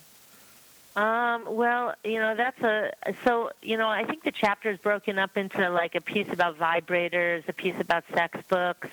Um, 0.95 1.47
well, 1.49 1.95
you 2.05 2.19
know, 2.19 2.35
that's 2.37 2.61
a 2.61 2.93
so 3.25 3.51
you 3.63 3.79
know, 3.79 3.89
I 3.89 4.05
think 4.05 4.25
the 4.25 4.33
chapter 4.33 4.71
is 4.71 4.79
broken 4.79 5.19
up 5.19 5.39
into 5.39 5.71
like 5.71 5.95
a 5.95 6.03
piece 6.03 6.29
about 6.31 6.59
vibrators, 6.59 7.49
a 7.49 7.53
piece 7.55 7.77
about 7.79 8.05
sex 8.13 8.39
books, 8.49 8.89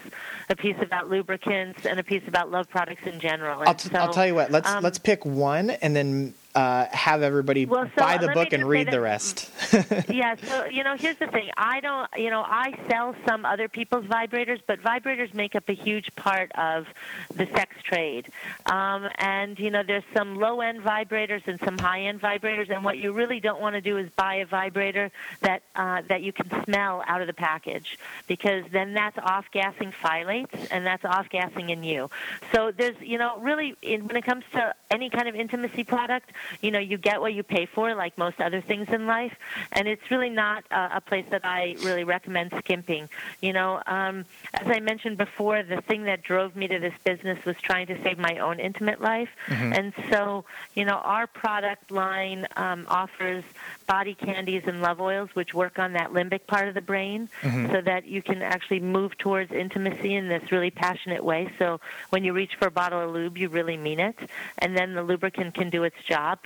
a 0.50 0.56
piece 0.56 0.78
about 0.82 1.10
lubricants, 1.10 1.86
and 1.86 2.00
a 2.00 2.04
piece 2.04 2.26
about 2.26 2.52
love 2.52 2.70
products 2.70 3.06
in 3.06 3.20
general. 3.20 3.62
I'll, 3.66 3.76
t- 3.76 3.90
so, 3.90 3.98
I'll 3.98 4.14
tell 4.14 4.26
you 4.26 4.36
what. 4.36 4.50
Let's 4.50 4.70
um, 4.70 4.82
let's 4.82 4.98
pick 4.98 5.26
one 5.26 5.72
and 5.72 5.94
then 5.94 6.34
uh, 6.56 6.88
have 6.92 7.22
everybody 7.22 7.66
Well, 7.66 7.90
so 7.96 8.02
buy 8.02 8.18
the 8.18 8.30
book 8.30 8.54
and 8.54 8.68
read 8.68 8.90
the 8.90 9.00
rest. 9.00 9.52
yeah, 10.10 10.36
so 10.36 10.66
you 10.66 10.84
know, 10.84 10.96
here's 10.98 11.18
the 11.18 11.28
thing. 11.28 11.50
I 11.56 11.80
don't, 11.80 12.10
you 12.18 12.30
know, 12.30 12.42
I 12.42 12.74
sell 12.90 13.16
some 13.28 13.46
other 13.46 13.68
people's 13.68 14.06
vibrators, 14.06 14.60
but 14.66 14.82
vibrators 14.82 15.34
make 15.34 15.56
up 15.56 15.70
a 15.70 15.74
huge 15.74 16.14
part 16.16 16.52
of 16.54 16.88
the 17.36 17.46
sex 17.48 17.76
trade. 17.84 18.30
Um, 18.66 19.10
and 19.20 19.60
you 19.60 19.70
know, 19.70 19.84
there's 19.84 20.04
some 20.16 20.38
low-end 20.38 20.82
vibrators 20.82 21.48
and 21.48 21.60
some 21.64 21.78
high-end 21.78 22.22
vibrators, 22.22 22.72
and 22.72 22.84
what 22.84 22.98
you 22.98 23.12
really 23.12 23.40
don't 23.40 23.62
want 23.62 23.76
to 23.76 23.82
do 23.82 23.98
is 23.98 24.10
buy 24.16 24.36
a 24.36 24.46
vibrator 24.46 25.12
that 25.42 25.62
uh, 25.76 26.02
that 26.10 26.24
you 26.24 26.34
can 26.34 26.50
smell 26.64 27.04
out 27.06 27.22
of 27.22 27.28
the 27.28 27.34
package, 27.34 28.00
because 28.28 28.64
then 28.72 28.94
that's 28.94 29.18
off-gassing 29.20 29.92
phthalates, 29.92 30.68
and 30.72 30.86
that's 30.86 31.06
off-gassing 31.06 31.70
in 31.70 31.84
you. 31.84 32.10
So 32.52 32.72
there's, 32.72 33.00
you 33.02 33.20
know, 33.20 33.40
really, 33.40 33.76
in, 33.84 34.08
when 34.08 34.16
it 34.16 34.26
comes 34.26 34.44
to 34.54 34.74
any 34.92 35.10
kind 35.10 35.28
of 35.28 35.36
intimacy 35.36 35.84
product, 35.84 36.32
you 36.62 36.72
know, 36.72 36.80
you 36.80 36.98
get 36.98 37.22
what 37.22 37.34
you 37.34 37.44
pay 37.44 37.66
for, 37.66 37.94
like 37.96 38.18
most 38.18 38.42
other 38.42 38.62
things 38.62 38.88
in 38.90 39.06
life, 39.06 39.36
and 39.72 39.88
it's 39.88 40.10
really 40.10 40.30
not 40.30 40.64
uh, 40.72 40.90
a 40.94 41.02
place 41.02 41.26
that 41.30 41.46
I 41.46 41.76
really 41.84 42.04
recommend 42.04 42.54
skimping. 42.60 43.10
You 43.42 43.54
know, 43.54 43.82
um, 43.88 44.26
as 44.54 44.68
I 44.68 44.80
mentioned 44.80 45.18
before, 45.18 45.64
the 45.64 45.82
thing 45.82 46.04
that 46.04 46.24
drove 46.24 46.56
me 46.56 46.68
to 46.68 46.80
this 46.80 46.94
business 47.04 47.44
was 47.46 47.56
trying 47.58 47.88
to 47.88 48.02
save 48.04 48.18
my 48.18 48.40
own 48.40 48.60
intimate 48.60 49.02
life, 49.02 49.30
and 49.74 49.94
so, 50.10 50.46
you 50.76 50.86
know, 50.86 50.96
our 50.96 51.28
product 51.28 51.92
line 51.92 52.48
um, 52.56 52.86
offers 52.88 53.44
body 53.90 54.14
candies 54.14 54.62
and 54.68 54.84
love 54.84 55.02
oils, 55.02 55.30
which 55.34 55.52
work 55.56 55.80
on 55.80 55.94
that 55.94 56.12
limbic 56.14 56.46
part 56.46 56.68
of 56.68 56.76
the 56.76 56.82
brain, 56.82 57.28
so 57.72 57.82
that 57.82 58.06
you 58.06 58.22
can 58.22 58.44
actually 58.44 58.80
move 58.80 59.18
towards 59.18 59.52
intimacy 59.52 60.14
in 60.14 60.30
this 60.30 60.52
really 60.52 60.70
passionate 60.70 61.24
way. 61.26 61.52
So 61.58 61.80
when 62.12 62.24
you 62.24 62.32
reach 62.34 62.54
for 62.60 62.68
a 62.68 62.72
bottle 62.72 63.02
of 63.02 63.10
lube, 63.10 63.36
you 63.36 63.50
really 63.50 63.78
mean 63.78 64.00
it, 64.00 64.16
and 64.60 64.78
then 64.78 64.94
the 64.94 65.02
lubricant 65.02 65.56
can 65.56 65.72
do 65.72 65.84
its 65.84 65.96
job. 66.08 66.38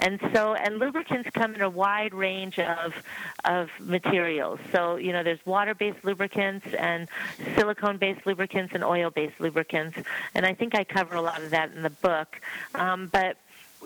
And 0.00 0.18
so, 0.34 0.54
and 0.54 0.80
lubricants 0.80 1.30
come 1.30 1.54
in 1.54 1.62
a 1.62 1.70
wide 1.70 2.14
range 2.14 2.58
of 2.58 2.92
of 3.44 3.70
materials. 3.78 4.58
So 4.72 4.96
you 4.96 5.12
know, 5.12 5.22
there's 5.22 5.44
water-based 5.46 6.04
lubricants 6.04 6.66
and 6.74 7.08
silicone-based 7.54 8.26
lubricants 8.26 8.74
and 8.74 8.82
oil-based 8.82 9.38
lubricants, 9.38 9.96
and 10.34 10.44
I 10.44 10.52
think 10.52 10.74
I 10.74 10.82
cover 10.82 11.14
a 11.14 11.22
lot 11.22 11.40
of 11.44 11.50
that 11.50 11.70
in 11.72 11.82
the 11.82 11.90
book. 11.90 12.40
Um, 12.74 13.08
but 13.12 13.36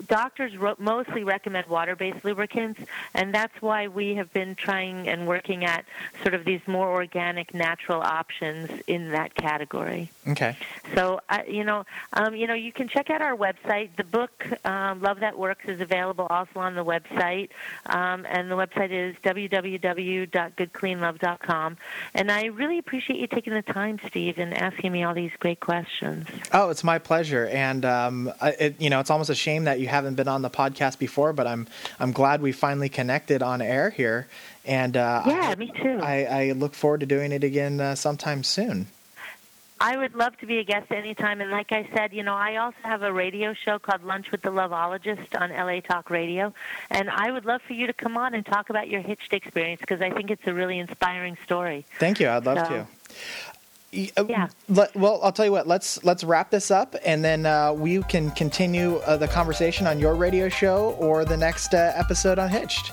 doctors 0.07 0.53
mostly 0.79 1.23
recommend 1.23 1.67
water-based 1.67 2.23
lubricants, 2.23 2.79
and 3.13 3.33
that's 3.33 3.61
why 3.61 3.87
we 3.87 4.15
have 4.15 4.31
been 4.33 4.55
trying 4.55 5.07
and 5.07 5.27
working 5.27 5.65
at 5.65 5.85
sort 6.21 6.33
of 6.33 6.45
these 6.45 6.61
more 6.67 6.87
organic, 6.87 7.53
natural 7.53 8.01
options 8.01 8.71
in 8.87 9.11
that 9.11 9.35
category. 9.35 10.09
Okay. 10.27 10.55
So, 10.93 11.19
uh, 11.29 11.39
you 11.47 11.63
know, 11.63 11.85
um, 12.13 12.35
you 12.35 12.45
know, 12.47 12.53
you 12.53 12.71
can 12.71 12.87
check 12.87 13.09
out 13.09 13.21
our 13.21 13.35
website. 13.35 13.95
The 13.95 14.03
book 14.03 14.45
um, 14.65 15.01
"Love 15.01 15.21
That 15.21 15.35
Works" 15.37 15.65
is 15.65 15.81
available 15.81 16.27
also 16.29 16.59
on 16.59 16.75
the 16.75 16.85
website, 16.85 17.49
um, 17.85 18.25
and 18.29 18.51
the 18.51 18.55
website 18.55 18.91
is 18.91 19.15
www.goodcleanlove.com. 19.23 21.77
And 22.13 22.31
I 22.31 22.45
really 22.45 22.77
appreciate 22.77 23.19
you 23.19 23.27
taking 23.27 23.53
the 23.53 23.61
time, 23.61 23.99
Steve, 24.07 24.37
and 24.37 24.53
asking 24.53 24.91
me 24.91 25.03
all 25.03 25.13
these 25.13 25.31
great 25.39 25.59
questions. 25.59 26.27
Oh, 26.51 26.69
it's 26.69 26.83
my 26.83 26.99
pleasure, 26.99 27.47
and 27.47 27.85
um, 27.85 28.31
it, 28.41 28.75
you 28.79 28.89
know, 28.89 28.99
it's 28.99 29.09
almost 29.09 29.29
a 29.29 29.35
shame 29.35 29.63
that 29.65 29.79
you 29.79 29.86
haven't 29.87 30.15
been 30.15 30.27
on 30.27 30.41
the 30.41 30.49
podcast 30.49 30.99
before, 30.99 31.33
but 31.33 31.47
I'm 31.47 31.67
I'm 31.99 32.11
glad 32.11 32.41
we 32.41 32.51
finally 32.51 32.89
connected 32.89 33.41
on 33.41 33.61
air 33.61 33.89
here, 33.89 34.27
and 34.65 34.95
uh, 34.95 35.23
Yeah, 35.25 35.49
I, 35.49 35.55
me 35.55 35.71
too. 35.81 35.99
I, 36.01 36.25
I 36.25 36.51
look 36.53 36.73
forward 36.75 36.99
to 37.01 37.05
doing 37.05 37.31
it 37.31 37.43
again 37.43 37.79
uh, 37.81 37.95
sometime 37.95 38.43
soon. 38.43 38.87
I 39.79 39.95
would 39.95 40.15
love 40.15 40.35
to 40.39 40.47
be 40.47 40.57
a 40.57 40.63
guest 40.63 40.91
anytime. 40.91 41.39
And 41.39 41.51
like 41.51 41.71
I 41.71 41.87
said, 41.93 42.11
you 42.11 42.23
know, 42.23 42.33
I 42.33 42.55
also 42.55 42.77
have 42.81 43.03
a 43.03 43.13
radio 43.13 43.53
show 43.53 43.77
called 43.77 44.03
Lunch 44.03 44.31
with 44.31 44.41
the 44.41 44.49
Loveologist 44.49 45.39
on 45.39 45.51
LA 45.51 45.81
Talk 45.81 46.09
Radio. 46.09 46.51
And 46.89 47.11
I 47.11 47.31
would 47.31 47.45
love 47.45 47.61
for 47.61 47.73
you 47.73 47.85
to 47.85 47.93
come 47.93 48.17
on 48.17 48.33
and 48.33 48.43
talk 48.43 48.71
about 48.71 48.87
your 48.89 49.01
hitched 49.01 49.33
experience 49.33 49.79
because 49.79 50.01
I 50.01 50.09
think 50.09 50.31
it's 50.31 50.41
a 50.47 50.53
really 50.55 50.79
inspiring 50.79 51.37
story. 51.45 51.85
Thank 51.99 52.19
you. 52.19 52.27
I'd 52.27 52.43
love 52.47 52.57
So- 52.67 52.73
to. 52.73 52.87
Uh, 53.93 54.25
Yeah. 54.27 54.47
Let, 54.69 54.95
well, 54.95 55.19
I'll 55.23 55.31
tell 55.31 55.45
you 55.45 55.51
what. 55.51 55.67
Let's 55.67 56.03
let's 56.03 56.23
wrap 56.23 56.51
this 56.51 56.71
up, 56.71 56.95
and 57.05 57.23
then 57.23 57.45
uh, 57.45 57.73
we 57.73 58.03
can 58.03 58.31
continue 58.31 58.97
uh, 58.97 59.17
the 59.17 59.27
conversation 59.27 59.87
on 59.87 59.99
your 59.99 60.15
radio 60.15 60.49
show 60.49 60.91
or 60.99 61.25
the 61.25 61.37
next 61.37 61.73
uh, 61.73 61.93
episode 61.95 62.37
on 62.39 62.49
Hitched. 62.49 62.91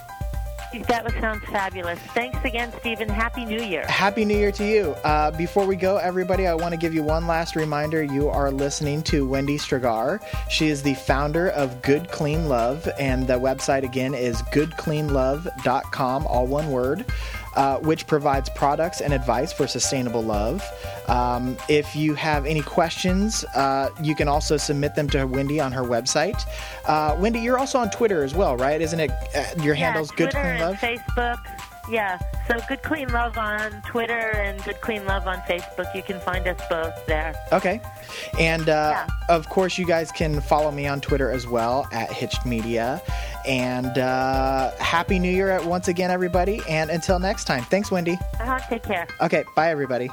That 0.88 1.04
would 1.04 1.12
sound 1.20 1.40
fabulous. 1.44 2.00
Thanks 2.14 2.44
again, 2.44 2.72
Stephen. 2.80 3.08
Happy 3.08 3.44
New 3.44 3.62
Year. 3.62 3.86
Happy 3.86 4.24
New 4.24 4.36
Year 4.36 4.50
to 4.52 4.64
you. 4.66 4.90
Uh, 5.04 5.30
before 5.30 5.66
we 5.66 5.76
go, 5.76 5.98
everybody, 5.98 6.48
I 6.48 6.54
want 6.54 6.72
to 6.72 6.76
give 6.76 6.92
you 6.92 7.04
one 7.04 7.28
last 7.28 7.54
reminder. 7.54 8.02
You 8.02 8.28
are 8.28 8.50
listening 8.50 9.02
to 9.04 9.24
Wendy 9.26 9.56
Strgar. 9.56 10.20
She 10.50 10.68
is 10.68 10.82
the 10.82 10.94
founder 10.94 11.50
of 11.50 11.80
Good 11.82 12.10
Clean 12.10 12.48
Love, 12.48 12.88
and 12.98 13.26
the 13.28 13.34
website 13.34 13.84
again 13.84 14.14
is 14.14 14.42
goodcleanlove.com, 14.52 16.26
all 16.26 16.46
one 16.46 16.70
word. 16.72 17.04
Uh, 17.56 17.78
which 17.78 18.06
provides 18.08 18.48
products 18.48 19.00
and 19.00 19.12
advice 19.12 19.52
for 19.52 19.68
sustainable 19.68 20.22
love. 20.24 20.60
Um, 21.06 21.56
if 21.68 21.94
you 21.94 22.14
have 22.14 22.46
any 22.46 22.62
questions, 22.62 23.44
uh, 23.54 23.90
you 24.02 24.16
can 24.16 24.26
also 24.26 24.56
submit 24.56 24.96
them 24.96 25.08
to 25.10 25.24
Wendy 25.24 25.60
on 25.60 25.70
her 25.70 25.82
website. 25.82 26.42
Uh, 26.84 27.14
Wendy, 27.16 27.38
you're 27.38 27.58
also 27.58 27.78
on 27.78 27.90
Twitter 27.90 28.24
as 28.24 28.34
well, 28.34 28.56
right? 28.56 28.80
Isn't 28.80 28.98
it? 28.98 29.12
Uh, 29.36 29.62
your 29.62 29.74
handle's 29.74 30.10
yeah, 30.10 30.16
Good 30.16 30.30
Twitter 30.32 30.40
Clean 30.40 30.52
and 30.56 30.60
Love. 30.62 30.76
Facebook. 30.76 31.38
Yeah, 31.90 32.18
so 32.48 32.58
Good 32.66 32.82
Clean 32.82 33.06
Love 33.12 33.36
on 33.36 33.82
Twitter 33.82 34.32
and 34.36 34.60
Good 34.64 34.80
Clean 34.80 35.04
Love 35.04 35.28
on 35.28 35.36
Facebook. 35.42 35.94
You 35.94 36.02
can 36.02 36.18
find 36.18 36.48
us 36.48 36.58
both 36.70 36.94
there. 37.06 37.34
Okay. 37.52 37.80
And 38.40 38.68
uh, 38.70 39.04
Yeah. 39.06 39.06
of 39.28 39.48
course, 39.50 39.76
you 39.76 39.86
guys 39.86 40.10
can 40.10 40.40
follow 40.40 40.70
me 40.70 40.86
on 40.86 41.00
Twitter 41.02 41.30
as 41.30 41.46
well 41.46 41.86
at 41.92 42.10
Hitched 42.10 42.46
Media. 42.46 43.02
And 43.46 43.98
uh, 43.98 44.70
Happy 44.78 45.18
New 45.18 45.30
Year 45.30 45.60
once 45.64 45.88
again, 45.88 46.10
everybody. 46.10 46.62
And 46.68 46.90
until 46.90 47.18
next 47.18 47.44
time, 47.44 47.64
thanks, 47.64 47.90
Wendy. 47.90 48.18
Uh-huh, 48.40 48.58
take 48.68 48.82
care. 48.82 49.06
Okay, 49.20 49.44
bye, 49.54 49.70
everybody. 49.70 50.10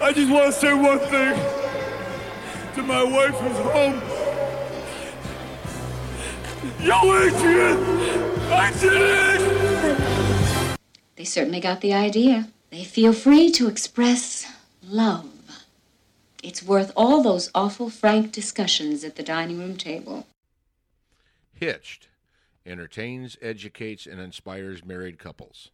I 0.00 0.12
just 0.12 0.30
want 0.30 0.46
to 0.46 0.52
say 0.52 0.72
one 0.72 0.98
thing 1.00 1.34
to 2.74 2.82
my 2.82 3.02
wife 3.02 3.34
who's 3.34 3.58
home. 3.72 4.00
Yo, 6.80 6.94
Adrian! 7.18 7.78
I 8.52 8.72
did 8.80 8.92
it! 8.92 10.78
They 11.16 11.24
certainly 11.24 11.60
got 11.60 11.80
the 11.80 11.92
idea. 11.92 12.48
They 12.70 12.84
feel 12.84 13.12
free 13.12 13.50
to 13.52 13.66
express 13.68 14.46
love. 14.82 15.35
It's 16.46 16.62
worth 16.62 16.92
all 16.96 17.24
those 17.24 17.50
awful 17.56 17.90
frank 17.90 18.30
discussions 18.30 19.02
at 19.02 19.16
the 19.16 19.24
dining 19.24 19.58
room 19.58 19.76
table. 19.76 20.28
Hitched 21.52 22.06
entertains, 22.64 23.36
educates, 23.42 24.06
and 24.06 24.20
inspires 24.20 24.84
married 24.84 25.18
couples. 25.18 25.72